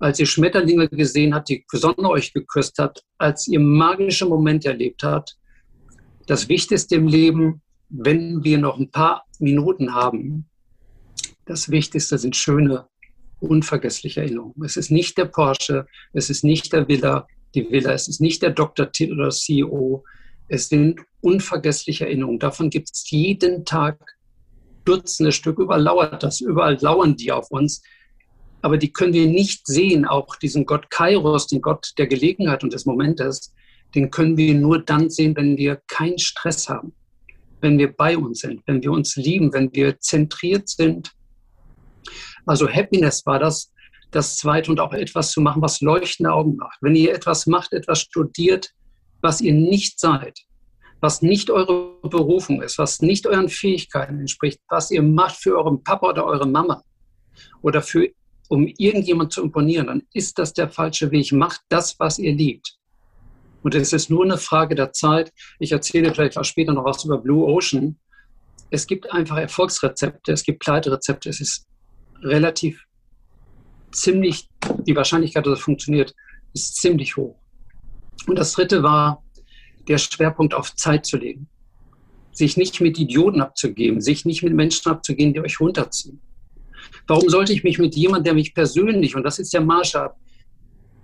[0.00, 5.02] als ihr Schmetterlinge gesehen habt, die Sonne euch geküsst hat, als ihr magische Momente erlebt
[5.02, 5.36] habt.
[6.26, 7.60] Das Wichtigste im Leben,
[7.90, 10.46] wenn wir noch ein paar Minuten haben,
[11.44, 12.86] das Wichtigste sind schöne,
[13.40, 14.64] unvergessliche Erinnerungen.
[14.64, 18.42] Es ist nicht der Porsche, es ist nicht der Villa, die Villa, es ist nicht
[18.42, 20.04] der Doktortitel oder CEO.
[20.48, 22.38] Es sind unvergessliche Erinnerungen.
[22.38, 24.16] Davon gibt es jeden Tag
[24.84, 25.58] Dutzende Stück.
[25.58, 27.82] Überall lauert das, überall lauern die auf uns
[28.62, 30.04] aber die können wir nicht sehen.
[30.04, 33.54] Auch diesen Gott Kairos, den Gott der Gelegenheit und des Momentes,
[33.94, 36.92] den können wir nur dann sehen, wenn wir keinen Stress haben,
[37.60, 41.12] wenn wir bei uns sind, wenn wir uns lieben, wenn wir zentriert sind.
[42.46, 43.72] Also Happiness war das,
[44.10, 46.78] das Zweite und auch etwas zu machen, was leuchtende Augen macht.
[46.80, 48.70] Wenn ihr etwas macht, etwas studiert,
[49.20, 50.38] was ihr nicht seid,
[51.00, 55.82] was nicht eure Berufung ist, was nicht euren Fähigkeiten entspricht, was ihr macht für euren
[55.82, 56.82] Papa oder eure Mama
[57.62, 58.08] oder für
[58.50, 61.30] um irgendjemand zu imponieren, dann ist das der falsche Weg.
[61.30, 62.76] Macht das, was ihr liebt.
[63.62, 65.32] Und es ist nur eine Frage der Zeit.
[65.60, 67.96] Ich erzähle vielleicht auch später noch was über Blue Ocean.
[68.70, 71.28] Es gibt einfach Erfolgsrezepte, es gibt Pleiterezepte.
[71.28, 71.68] Es ist
[72.22, 72.84] relativ
[73.92, 74.48] ziemlich,
[74.84, 76.12] die Wahrscheinlichkeit, dass es funktioniert,
[76.52, 77.38] ist ziemlich hoch.
[78.26, 79.22] Und das dritte war,
[79.86, 81.48] der Schwerpunkt auf Zeit zu legen.
[82.32, 86.20] Sich nicht mit Idioten abzugeben, sich nicht mit Menschen abzugeben, die euch runterziehen.
[87.06, 90.16] Warum sollte ich mich mit jemandem, der mich persönlich, und das ist der Maßstab,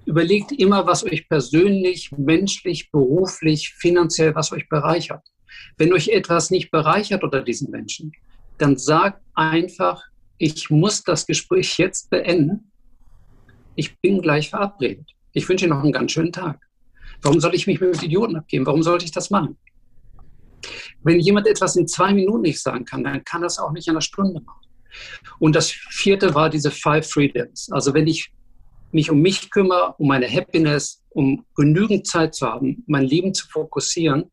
[0.06, 5.22] überlegt immer, was euch persönlich, menschlich, beruflich, finanziell, was euch bereichert.
[5.76, 8.12] Wenn euch etwas nicht bereichert unter diesen Menschen,
[8.58, 10.02] dann sagt einfach,
[10.38, 12.70] ich muss das Gespräch jetzt beenden.
[13.74, 15.10] Ich bin gleich verabredet.
[15.32, 16.60] Ich wünsche Ihnen noch einen ganz schönen Tag.
[17.22, 18.66] Warum soll ich mich mit Idioten abgeben?
[18.66, 19.56] Warum sollte ich das machen?
[21.02, 23.92] Wenn jemand etwas in zwei Minuten nicht sagen kann, dann kann das auch nicht in
[23.92, 24.65] einer Stunde machen.
[25.38, 27.70] Und das vierte war diese Five Freedoms.
[27.70, 28.32] Also wenn ich
[28.92, 33.46] mich um mich kümmere, um meine Happiness, um genügend Zeit zu haben, mein Leben zu
[33.48, 34.30] fokussieren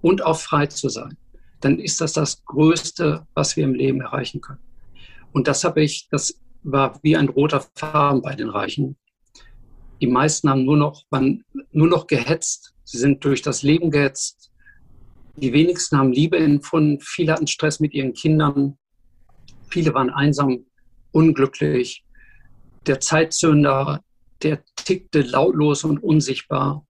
[0.00, 1.16] und auch frei zu sein,
[1.60, 4.60] dann ist das das Größte, was wir im Leben erreichen können.
[5.32, 8.96] Und das habe ich, das war wie ein roter Faden bei den Reichen.
[10.00, 12.74] Die meisten haben nur noch, waren nur noch gehetzt.
[12.84, 14.50] Sie sind durch das Leben gehetzt.
[15.36, 17.00] Die wenigsten haben Liebe empfunden.
[17.00, 18.78] Viele hatten Stress mit ihren Kindern.
[19.70, 20.64] Viele waren einsam,
[21.12, 22.04] unglücklich.
[22.86, 24.02] Der Zeitzünder,
[24.42, 26.86] der tickte lautlos und unsichtbar.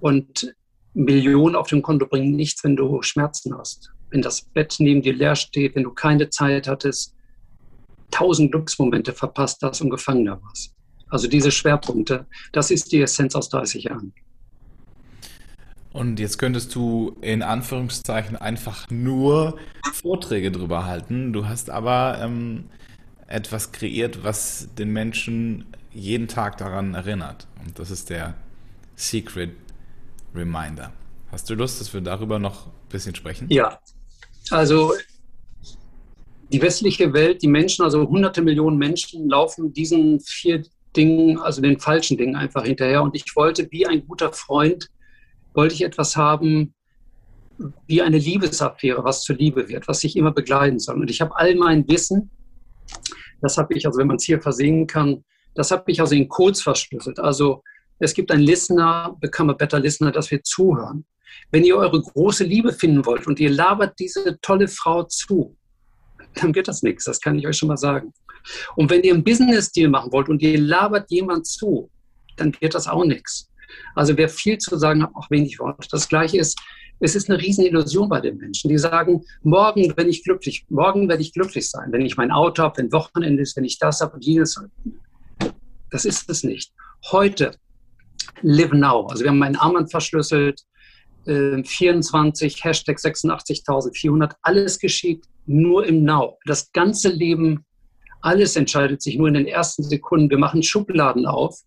[0.00, 0.54] Und
[0.94, 3.90] Millionen auf dem Konto bringen nichts, wenn du Schmerzen hast.
[4.10, 7.14] Wenn das Bett neben dir leer steht, wenn du keine Zeit hattest,
[8.10, 10.74] tausend Glücksmomente verpasst hast und Gefangener warst.
[11.08, 14.12] Also diese Schwerpunkte, das ist die Essenz aus 30 Jahren.
[15.96, 19.56] Und jetzt könntest du in Anführungszeichen einfach nur
[19.94, 21.32] Vorträge drüber halten.
[21.32, 22.64] Du hast aber ähm,
[23.28, 27.46] etwas kreiert, was den Menschen jeden Tag daran erinnert.
[27.64, 28.34] Und das ist der
[28.94, 29.52] Secret
[30.34, 30.92] Reminder.
[31.32, 33.46] Hast du Lust, dass wir darüber noch ein bisschen sprechen?
[33.48, 33.78] Ja,
[34.50, 34.92] also
[36.52, 40.62] die westliche Welt, die Menschen, also hunderte Millionen Menschen, laufen diesen vier
[40.94, 43.02] Dingen, also den falschen Dingen einfach hinterher.
[43.02, 44.90] Und ich wollte wie ein guter Freund,
[45.56, 46.74] wollte ich etwas haben,
[47.86, 51.00] wie eine Liebesaffäre, was zur Liebe wird, was sich immer begleiten soll.
[51.00, 52.30] Und ich habe all mein Wissen,
[53.40, 56.28] das habe ich, also wenn man es hier versehen kann, das habe ich also in
[56.28, 57.18] Codes verschlüsselt.
[57.18, 57.62] Also
[57.98, 61.06] es gibt ein Listener, Become a Better Listener, dass wir zuhören.
[61.50, 65.56] Wenn ihr eure große Liebe finden wollt und ihr labert diese tolle Frau zu,
[66.34, 67.04] dann wird das nichts.
[67.04, 68.12] Das kann ich euch schon mal sagen.
[68.76, 71.90] Und wenn ihr einen Business-Deal machen wollt und ihr labert jemand zu,
[72.36, 73.50] dann wird das auch nichts.
[73.94, 75.86] Also wer viel zu sagen hat, auch wenig Wort.
[75.90, 76.58] Das Gleiche ist,
[77.00, 78.68] es ist eine riesen Illusion bei den Menschen.
[78.68, 82.62] Die sagen, morgen wenn ich glücklich, morgen werde ich glücklich sein, wenn ich mein Auto
[82.62, 84.60] habe, wenn Wochenende ist, wenn ich das habe und jenes.
[85.90, 86.72] Das ist es nicht.
[87.10, 87.52] Heute,
[88.42, 89.06] live now.
[89.06, 90.62] Also wir haben meinen Armband verschlüsselt,
[91.26, 96.38] 24, äh, Hashtag 86.400, alles geschieht nur im Now.
[96.46, 97.64] Das ganze Leben,
[98.20, 100.30] alles entscheidet sich nur in den ersten Sekunden.
[100.30, 101.58] Wir machen Schubladen auf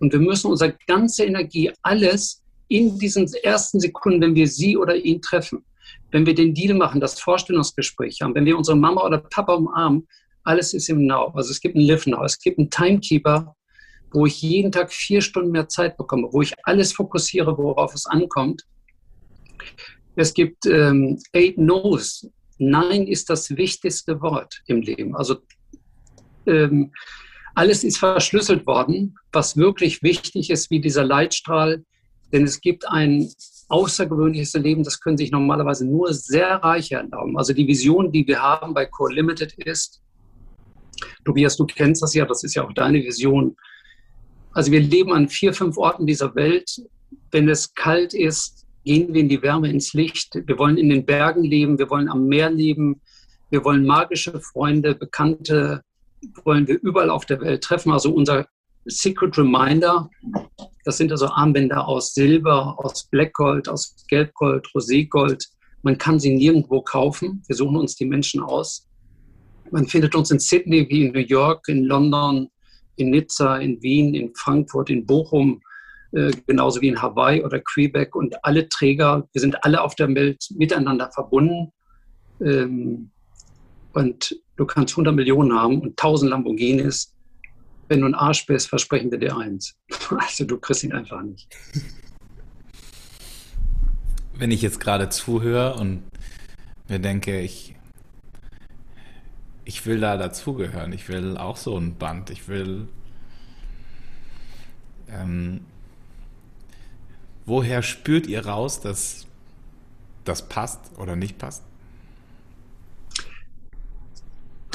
[0.00, 4.96] und wir müssen unsere ganze Energie, alles in diesen ersten Sekunden, wenn wir sie oder
[4.96, 5.64] ihn treffen,
[6.10, 10.06] wenn wir den Deal machen, das Vorstellungsgespräch haben, wenn wir unsere Mama oder Papa umarmen,
[10.44, 11.32] alles ist im Now.
[11.34, 13.54] Also es gibt einen Live Now, es gibt einen Timekeeper,
[14.12, 18.06] wo ich jeden Tag vier Stunden mehr Zeit bekomme, wo ich alles fokussiere, worauf es
[18.06, 18.62] ankommt.
[20.16, 22.28] Es gibt ähm, Eight No's.
[22.58, 25.14] Nein ist das wichtigste Wort im Leben.
[25.14, 25.36] Also
[26.46, 26.92] ähm,
[27.58, 31.84] alles ist verschlüsselt worden, was wirklich wichtig ist, wie dieser Leitstrahl.
[32.32, 33.28] Denn es gibt ein
[33.68, 37.36] außergewöhnliches Leben, das können sich normalerweise nur sehr Reiche erlauben.
[37.36, 40.00] Also die Vision, die wir haben bei Core Limited ist,
[41.24, 43.56] Tobias, du kennst das ja, das ist ja auch deine Vision.
[44.52, 46.80] Also wir leben an vier, fünf Orten dieser Welt.
[47.32, 50.32] Wenn es kalt ist, gehen wir in die Wärme, ins Licht.
[50.46, 53.00] Wir wollen in den Bergen leben, wir wollen am Meer leben,
[53.50, 55.82] wir wollen magische Freunde, Bekannte,
[56.44, 57.92] wollen wir überall auf der Welt treffen.
[57.92, 58.46] Also unser
[58.86, 60.08] Secret Reminder,
[60.84, 65.46] das sind also Armbänder aus Silber, aus Blackgold, aus Gelbgold, Roségold.
[65.82, 67.42] Man kann sie nirgendwo kaufen.
[67.46, 68.88] Wir suchen uns die Menschen aus.
[69.70, 72.48] Man findet uns in Sydney wie in New York, in London,
[72.96, 75.60] in Nizza, in Wien, in Frankfurt, in Bochum,
[76.12, 78.14] äh, genauso wie in Hawaii oder Quebec.
[78.14, 81.72] Und alle Träger, wir sind alle auf der Welt miteinander verbunden.
[82.40, 83.10] Ähm,
[83.92, 87.14] und du kannst 100 Millionen haben und 1000 Lamborghinis.
[87.88, 89.74] Wenn du ein Arsch bist, versprechen wir dir eins.
[90.10, 91.48] Also du kriegst ihn einfach nicht.
[94.34, 96.02] Wenn ich jetzt gerade zuhöre und
[96.88, 97.74] mir denke, ich,
[99.64, 102.88] ich will da dazugehören, ich will auch so ein Band, ich will...
[105.10, 105.60] Ähm,
[107.46, 109.26] woher spürt ihr raus, dass
[110.24, 111.62] das passt oder nicht passt?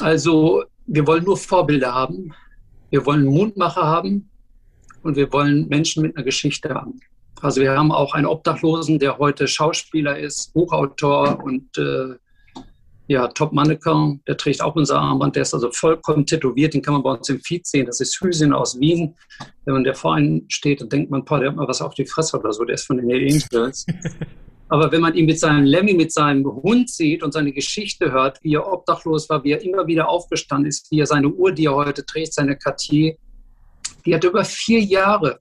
[0.00, 2.32] Also wir wollen nur Vorbilder haben,
[2.90, 4.30] wir wollen Mutmacher haben
[5.02, 7.00] und wir wollen Menschen mit einer Geschichte haben.
[7.40, 12.14] Also wir haben auch einen Obdachlosen, der heute Schauspieler ist, Buchautor und äh,
[13.06, 16.94] ja, Top Mannequin, der trägt auch unser Armband, der ist also vollkommen tätowiert, den kann
[16.94, 17.84] man bei uns im Feed sehen.
[17.84, 19.14] Das ist Hüsin aus Wien.
[19.66, 21.94] Wenn man der vor einem steht, dann denkt man, boah, der hat mal was auf
[21.94, 23.84] die Fresse oder so, der ist von den Angels.
[24.68, 28.42] Aber wenn man ihn mit seinem Lemmy, mit seinem Hund sieht und seine Geschichte hört,
[28.42, 31.66] wie er obdachlos war, wie er immer wieder aufgestanden ist, wie er seine Uhr, die
[31.66, 33.16] er heute trägt, seine Cartier,
[34.06, 35.40] die hat über vier Jahre,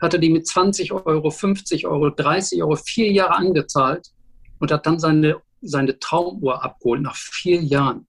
[0.00, 4.08] hat er die mit 20 Euro, 50 Euro, 30 Euro, vier Jahre angezahlt
[4.60, 8.06] und hat dann seine, seine Traumuhr abgeholt nach vier Jahren.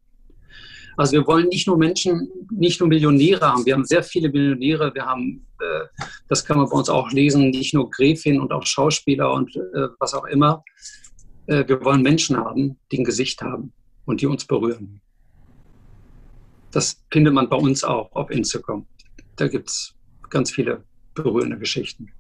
[0.98, 3.66] Also wir wollen nicht nur Menschen, nicht nur Millionäre haben.
[3.66, 4.94] Wir haben sehr viele Millionäre.
[4.94, 8.66] Wir haben, äh, das kann man bei uns auch lesen, nicht nur Gräfin und auch
[8.66, 10.64] Schauspieler und äh, was auch immer.
[11.48, 13.74] Äh, wir wollen Menschen haben, die ein Gesicht haben
[14.06, 15.02] und die uns berühren.
[16.72, 18.86] Das findet man bei uns auch auf Instagram.
[19.36, 19.94] Da gibt es
[20.30, 22.12] ganz viele berührende Geschichten.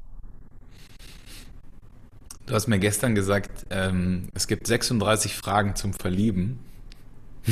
[2.46, 6.60] Du hast mir gestern gesagt, ähm, es gibt 36 Fragen zum Verlieben.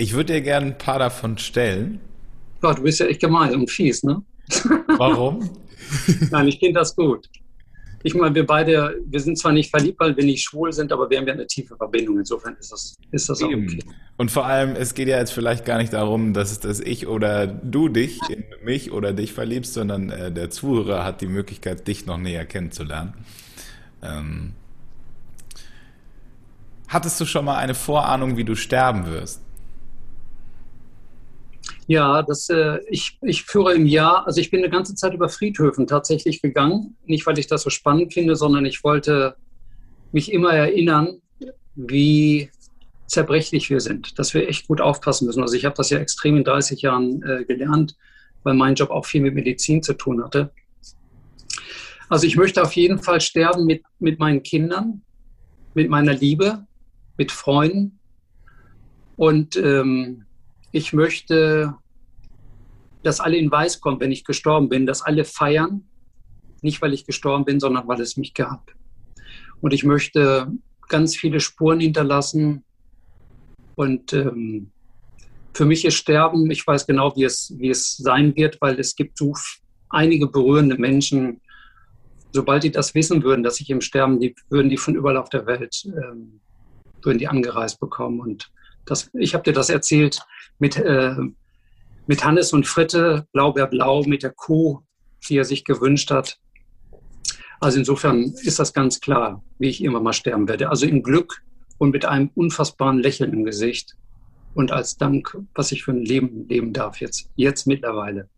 [0.00, 2.00] Ich würde dir gerne ein paar davon stellen.
[2.62, 4.22] Ja, du bist ja echt gemein und fies, ne?
[4.96, 5.50] Warum?
[6.30, 7.28] Nein, ich finde das gut.
[8.02, 11.10] Ich meine, wir beide, wir sind zwar nicht verliebt, weil wir nicht schwul sind, aber
[11.10, 12.18] wir haben ja eine tiefe Verbindung.
[12.18, 13.84] Insofern ist das, ist das auch okay.
[14.16, 17.46] Und vor allem, es geht ja jetzt vielleicht gar nicht darum, dass, dass ich oder
[17.46, 22.06] du dich in mich oder dich verliebst, sondern äh, der Zuhörer hat die Möglichkeit, dich
[22.06, 23.12] noch näher kennenzulernen.
[24.00, 24.54] Ähm,
[26.88, 29.42] hattest du schon mal eine Vorahnung, wie du sterben wirst?
[31.90, 35.28] Ja, das, äh, ich, ich führe im Jahr, also ich bin eine ganze Zeit über
[35.28, 36.96] Friedhöfen tatsächlich gegangen.
[37.04, 39.34] Nicht, weil ich das so spannend finde, sondern ich wollte
[40.12, 41.20] mich immer erinnern,
[41.74, 42.48] wie
[43.08, 45.42] zerbrechlich wir sind, dass wir echt gut aufpassen müssen.
[45.42, 47.96] Also ich habe das ja extrem in 30 Jahren äh, gelernt,
[48.44, 50.52] weil mein Job auch viel mit Medizin zu tun hatte.
[52.08, 55.02] Also ich möchte auf jeden Fall sterben mit, mit meinen Kindern,
[55.74, 56.68] mit meiner Liebe,
[57.16, 57.98] mit Freunden
[59.16, 60.26] und ähm,
[60.72, 61.74] ich möchte,
[63.02, 65.84] dass alle in Weiß kommen, wenn ich gestorben bin, dass alle feiern,
[66.62, 68.72] nicht weil ich gestorben bin, sondern weil es mich gab.
[69.60, 70.50] Und ich möchte
[70.88, 72.64] ganz viele Spuren hinterlassen.
[73.74, 74.70] Und ähm,
[75.54, 78.94] für mich ist Sterben, ich weiß genau, wie es, wie es sein wird, weil es
[78.94, 79.34] gibt so
[79.88, 81.40] einige berührende Menschen,
[82.32, 85.30] sobald die das wissen würden, dass ich im Sterben, die würden die von überall auf
[85.30, 86.40] der Welt, ähm,
[87.02, 88.20] würden die angereist bekommen.
[88.20, 88.50] Und
[88.86, 90.20] das, ich habe dir das erzählt
[90.58, 91.14] mit, äh,
[92.06, 94.80] mit Hannes und Fritte, Blaubeerblau, mit der Kuh,
[95.28, 96.38] die er sich gewünscht hat.
[97.60, 100.70] Also insofern ist das ganz klar, wie ich irgendwann mal sterben werde.
[100.70, 101.42] Also in Glück
[101.78, 103.96] und mit einem unfassbaren Lächeln im Gesicht
[104.54, 108.28] und als Dank, was ich für ein Leben leben darf jetzt, jetzt mittlerweile.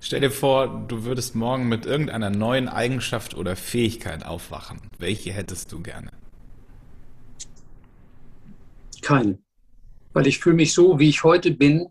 [0.00, 4.80] Stell dir vor, du würdest morgen mit irgendeiner neuen Eigenschaft oder Fähigkeit aufwachen.
[4.98, 6.10] Welche hättest du gerne?
[9.02, 9.38] Keine.
[10.14, 11.86] Weil ich fühle mich so, wie ich heute bin,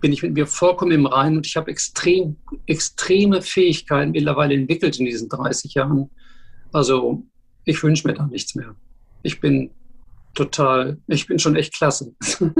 [0.00, 4.98] bin ich mit mir vollkommen im Reinen und ich habe extrem, extreme Fähigkeiten mittlerweile entwickelt
[4.98, 6.10] in diesen 30 Jahren.
[6.72, 7.22] Also
[7.64, 8.74] ich wünsche mir da nichts mehr.
[9.22, 9.70] Ich bin
[10.34, 12.14] total, ich bin schon echt klasse.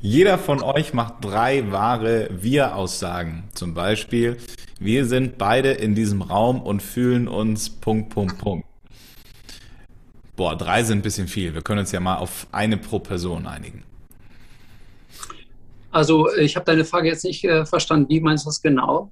[0.00, 3.44] Jeder von euch macht drei wahre Wir-Aussagen.
[3.54, 4.36] Zum Beispiel,
[4.78, 8.66] wir sind beide in diesem Raum und fühlen uns Punkt, Punkt, Punkt.
[10.36, 11.54] Boah, drei sind ein bisschen viel.
[11.54, 13.82] Wir können uns ja mal auf eine pro Person einigen.
[15.90, 18.06] Also ich habe deine Frage jetzt nicht äh, verstanden.
[18.10, 19.10] Wie meinst du das genau?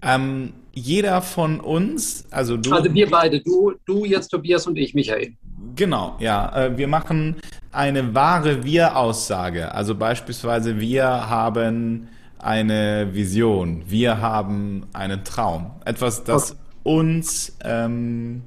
[0.00, 2.72] Ähm, jeder von uns, also du.
[2.72, 5.34] Also wir beide, du, du jetzt Tobias und ich, Michael.
[5.76, 6.66] Genau, ja.
[6.66, 7.36] Äh, wir machen
[7.72, 9.72] eine wahre Wir-Aussage.
[9.72, 15.72] Also beispielsweise wir haben eine Vision, wir haben einen Traum.
[15.84, 16.60] Etwas, das okay.
[16.84, 18.42] uns ähm,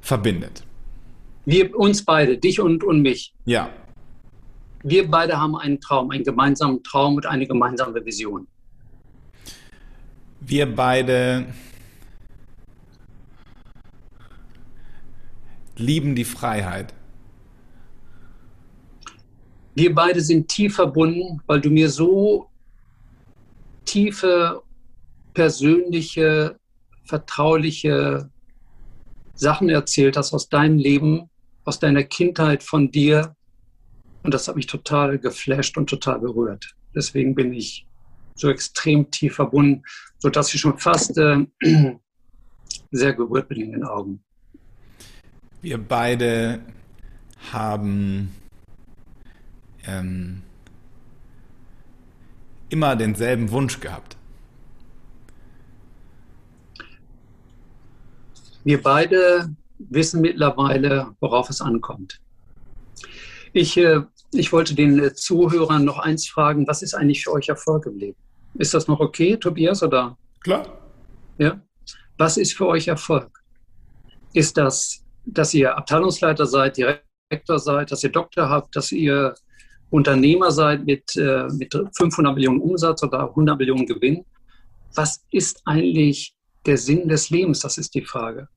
[0.00, 0.63] verbindet.
[1.44, 3.34] Wir, uns beide, dich und, und mich.
[3.44, 3.70] Ja.
[4.82, 8.46] Wir beide haben einen Traum, einen gemeinsamen Traum und eine gemeinsame Vision.
[10.40, 11.46] Wir beide
[15.76, 16.94] lieben die Freiheit.
[19.74, 22.48] Wir beide sind tief verbunden, weil du mir so
[23.84, 24.62] tiefe,
[25.32, 26.56] persönliche,
[27.04, 28.30] vertrauliche
[29.34, 31.28] Sachen erzählt hast aus deinem Leben,
[31.64, 33.34] aus deiner Kindheit von dir.
[34.22, 36.74] Und das hat mich total geflasht und total berührt.
[36.94, 37.86] Deswegen bin ich
[38.34, 39.82] so extrem tief verbunden,
[40.18, 41.46] sodass ich schon fast äh,
[42.90, 44.22] sehr gerührt bin in den Augen.
[45.60, 46.60] Wir beide
[47.52, 48.34] haben
[49.86, 50.42] ähm,
[52.68, 54.16] immer denselben Wunsch gehabt.
[58.64, 59.54] Wir beide
[59.90, 62.20] wissen mittlerweile, worauf es ankommt.
[63.52, 64.00] Ich, äh,
[64.32, 67.96] ich wollte den äh, Zuhörern noch eins fragen, was ist eigentlich für euch Erfolg im
[67.96, 68.18] Leben?
[68.54, 70.16] Ist das noch okay, Tobias, oder?
[70.40, 70.66] Klar.
[71.38, 71.60] Ja.
[72.18, 73.42] Was ist für euch Erfolg?
[74.32, 79.34] Ist das, dass ihr Abteilungsleiter seid, Direktor seid, dass ihr Doktor habt, dass ihr
[79.90, 84.24] Unternehmer seid mit, äh, mit 500 Millionen Umsatz oder 100 Millionen Gewinn?
[84.94, 86.34] Was ist eigentlich
[86.66, 87.60] der Sinn des Lebens?
[87.60, 88.48] Das ist die Frage.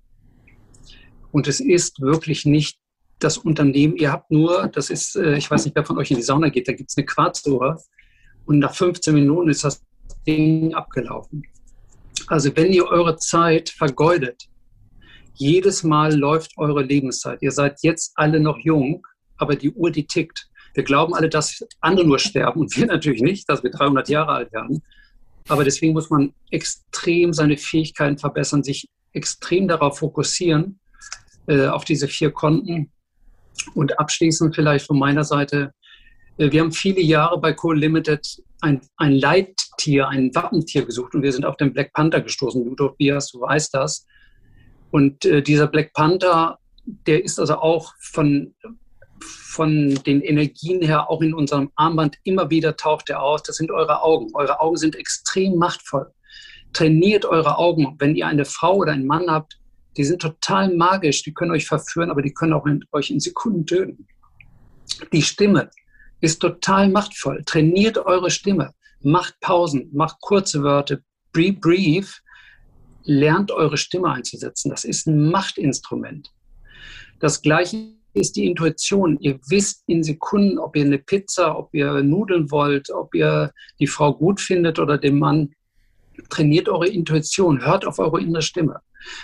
[1.37, 2.79] Und es ist wirklich nicht
[3.19, 6.17] das Unternehmen, ihr habt nur, das ist, äh, ich weiß nicht, wer von euch in
[6.17, 7.79] die Sauna geht, da gibt es eine Quarzuhr
[8.47, 9.85] und nach 15 Minuten ist das
[10.25, 11.43] Ding abgelaufen.
[12.25, 14.45] Also wenn ihr eure Zeit vergeudet,
[15.35, 17.43] jedes Mal läuft eure Lebenszeit.
[17.43, 19.05] Ihr seid jetzt alle noch jung,
[19.37, 20.49] aber die Uhr, die tickt.
[20.73, 24.31] Wir glauben alle, dass andere nur sterben und wir natürlich nicht, dass wir 300 Jahre
[24.31, 24.81] alt werden.
[25.47, 30.79] Aber deswegen muss man extrem seine Fähigkeiten verbessern, sich extrem darauf fokussieren,
[31.47, 32.91] äh, auf diese vier Konten.
[33.73, 35.73] Und abschließend vielleicht von meiner Seite,
[36.37, 41.23] äh, wir haben viele Jahre bei Coal Limited ein, ein Leittier, ein Wappentier gesucht und
[41.23, 42.63] wir sind auf den Black Panther gestoßen.
[42.63, 44.05] Du, Tobias, du weißt das.
[44.91, 48.55] Und äh, dieser Black Panther, der ist also auch von,
[49.19, 53.43] von den Energien her, auch in unserem Armband, immer wieder taucht er auf.
[53.43, 54.29] Das sind eure Augen.
[54.33, 56.11] Eure Augen sind extrem machtvoll.
[56.73, 57.95] Trainiert eure Augen.
[57.99, 59.59] Wenn ihr eine Frau oder einen Mann habt,
[59.97, 63.19] die sind total magisch, die können euch verführen, aber die können auch in, euch in
[63.19, 64.07] Sekunden töten.
[65.11, 65.69] Die Stimme
[66.21, 67.43] ist total machtvoll.
[67.45, 70.99] Trainiert eure Stimme, macht Pausen, macht kurze Wörter,
[71.33, 72.21] be brief,
[73.03, 74.69] lernt eure Stimme einzusetzen.
[74.69, 76.31] Das ist ein Machtinstrument.
[77.19, 79.17] Das gleiche ist die Intuition.
[79.19, 83.87] Ihr wisst in Sekunden, ob ihr eine Pizza, ob ihr Nudeln wollt, ob ihr die
[83.87, 85.53] Frau gut findet oder den Mann.
[86.29, 88.81] Trainiert eure Intuition, hört auf eure innere Stimme.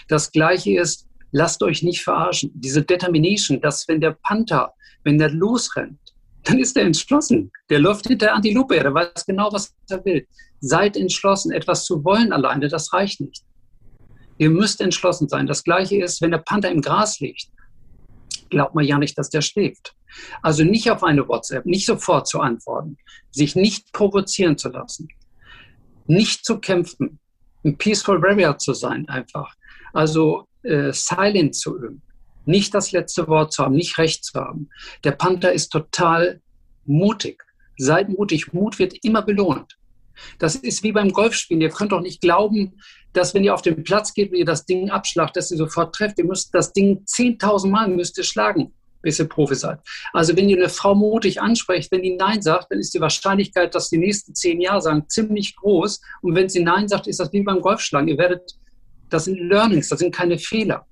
[0.08, 2.52] Das Gleiche ist, lasst euch nicht verarschen.
[2.54, 6.00] Diese Determination, dass wenn der Panther, wenn der losrennt,
[6.44, 7.52] dann ist er entschlossen.
[7.70, 10.28] Der läuft hinter der Antilope, der weiß genau, was er will.
[10.60, 11.52] Seid entschlossen.
[11.52, 13.44] Etwas zu wollen alleine, das reicht nicht.
[14.38, 15.48] Ihr müsst entschlossen sein.
[15.48, 17.48] Das Gleiche ist, wenn der Panther im Gras liegt,
[18.50, 19.96] glaubt man ja nicht, dass der schläft.
[20.42, 22.98] Also nicht auf eine WhatsApp, nicht sofort zu antworten,
[23.32, 25.08] sich nicht provozieren zu lassen,
[26.06, 27.20] nicht zu kämpfen,
[27.64, 29.56] ein Peaceful Warrior zu sein einfach.
[29.94, 32.02] Also äh, silent zu üben,
[32.46, 34.70] nicht das letzte Wort zu haben, nicht recht zu haben.
[35.04, 36.42] Der Panther ist total
[36.86, 37.44] mutig.
[37.78, 38.54] Seid mutig.
[38.54, 39.78] Mut wird immer belohnt.
[40.40, 41.62] Das ist wie beim Golfspielen.
[41.62, 42.74] Ihr könnt doch nicht glauben,
[43.14, 45.96] dass wenn ihr auf den Platz geht und ihr das Ding abschlagt, dass ihr sofort
[45.96, 46.18] trefft.
[46.18, 49.80] Ihr müsst das Ding 10.000 Mal müsst ihr schlagen, bis ihr Profi seid.
[50.12, 53.74] Also wenn ihr eine Frau mutig ansprecht, wenn die Nein sagt, dann ist die Wahrscheinlichkeit,
[53.76, 56.02] dass die nächsten zehn Jahre sagen, ziemlich groß.
[56.22, 58.08] Und wenn sie Nein sagt, ist das wie beim Golfschlagen.
[58.08, 58.56] Ihr werdet
[59.14, 60.86] das sind Learnings, das sind keine Fehler.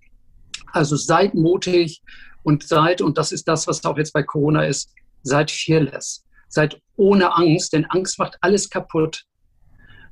[0.71, 2.01] Also seid mutig
[2.43, 4.93] und seid, und das ist das, was auch jetzt bei Corona ist,
[5.23, 6.25] seid fearless.
[6.47, 9.23] Seid ohne Angst, denn Angst macht alles kaputt.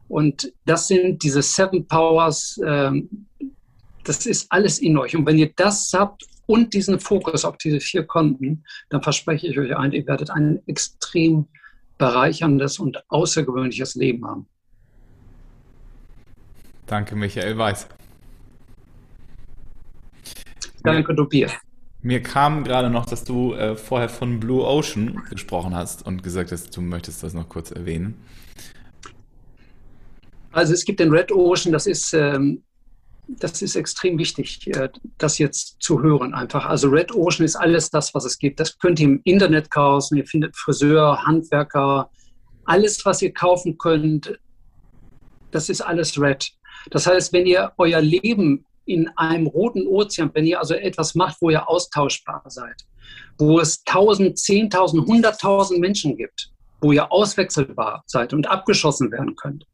[0.07, 3.27] Und das sind diese Seven Powers, ähm,
[4.03, 5.15] das ist alles in euch.
[5.15, 9.59] Und wenn ihr das habt und diesen Fokus auf diese vier Konten, dann verspreche ich
[9.59, 11.47] euch ein, ihr werdet ein extrem
[11.99, 14.47] bereicherndes und außergewöhnliches Leben haben.
[16.87, 17.87] Danke, Michael Weiß.
[20.83, 21.51] Danke, Tobias.
[22.01, 26.51] Mir kam gerade noch, dass du äh, vorher von Blue Ocean gesprochen hast und gesagt
[26.51, 28.15] hast, du möchtest das noch kurz erwähnen.
[30.51, 32.63] Also es gibt den Red Ocean, das ist, ähm,
[33.27, 36.65] das ist extrem wichtig, äh, das jetzt zu hören einfach.
[36.65, 38.61] Also Red Ocean ist alles das, was es gibt.
[38.61, 40.17] Das könnt ihr im Internet kaufen.
[40.17, 42.09] Ihr findet Friseur, Handwerker,
[42.63, 44.39] alles, was ihr kaufen könnt,
[45.51, 46.51] das ist alles Red.
[46.91, 51.37] Das heißt, wenn ihr euer Leben in einem roten Ozean, wenn ihr also etwas macht,
[51.41, 52.83] wo ihr austauschbar seid,
[53.37, 59.65] wo es 1000, 10.000, 100.000 Menschen gibt, wo ihr auswechselbar seid und abgeschossen werden könnt,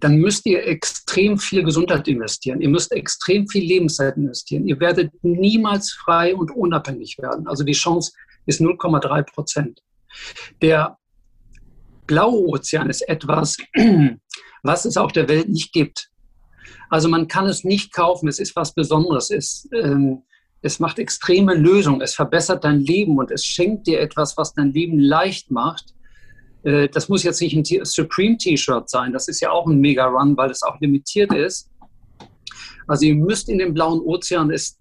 [0.00, 2.60] dann müsst ihr extrem viel Gesundheit investieren.
[2.60, 4.66] Ihr müsst extrem viel Lebenszeit investieren.
[4.66, 7.46] Ihr werdet niemals frei und unabhängig werden.
[7.46, 8.12] Also die Chance
[8.44, 9.80] ist 0,3 Prozent.
[10.62, 10.98] Der
[12.06, 13.56] blaue Ozean ist etwas,
[14.62, 16.10] was es auf der Welt nicht gibt.
[16.90, 19.30] Also man kann es nicht kaufen, es ist was Besonderes.
[19.30, 20.22] Es, ähm,
[20.62, 24.72] es macht extreme Lösungen, es verbessert dein Leben und es schenkt dir etwas, was dein
[24.72, 25.94] Leben leicht macht.
[26.64, 30.50] Äh, das muss jetzt nicht ein Supreme-T-Shirt sein, das ist ja auch ein Mega-Run, weil
[30.50, 31.70] es auch limitiert ist.
[32.86, 34.78] Also ihr müsst in den blauen Ozean, es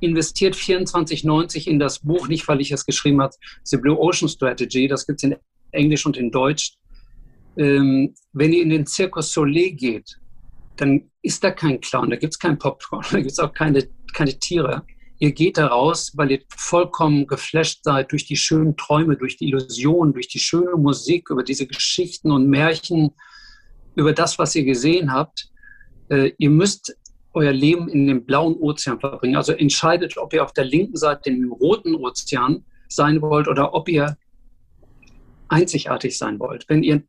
[0.00, 3.34] investiert 24,90 in das Buch, nicht weil ich es geschrieben habe,
[3.64, 5.36] The Blue Ocean Strategy, das gibt es in
[5.70, 6.74] Englisch und in Deutsch.
[7.56, 10.18] Ähm, wenn ihr in den Circus Soleil geht,
[10.76, 13.88] dann ist da kein Clown, da gibt es kein Popcorn, da gibt es auch keine,
[14.14, 14.82] keine Tiere.
[15.18, 19.46] Ihr geht da raus, weil ihr vollkommen geflasht seid durch die schönen Träume, durch die
[19.46, 23.12] Illusionen, durch die schöne Musik, über diese Geschichten und Märchen,
[23.94, 25.48] über das, was ihr gesehen habt.
[26.08, 26.96] Äh, ihr müsst
[27.34, 29.36] euer Leben in dem blauen Ozean verbringen.
[29.36, 33.74] Also entscheidet, ob ihr auf der linken Seite in dem roten Ozean sein wollt oder
[33.74, 34.16] ob ihr
[35.48, 36.64] einzigartig sein wollt.
[36.68, 37.02] Wenn ihr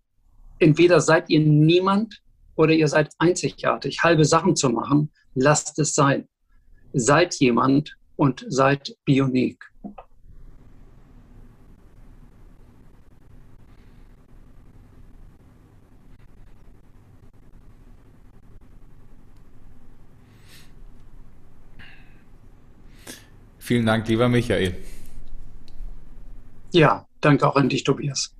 [0.60, 2.22] entweder seid ihr niemand
[2.56, 4.04] oder ihr seid einzigartig.
[4.04, 6.28] Halbe Sachen zu machen, lasst es sein.
[6.94, 9.64] Seid jemand und seid Bionik.
[23.64, 24.76] Vielen Dank, lieber Michael.
[26.74, 28.36] Ja, danke auch an dich, Tobias.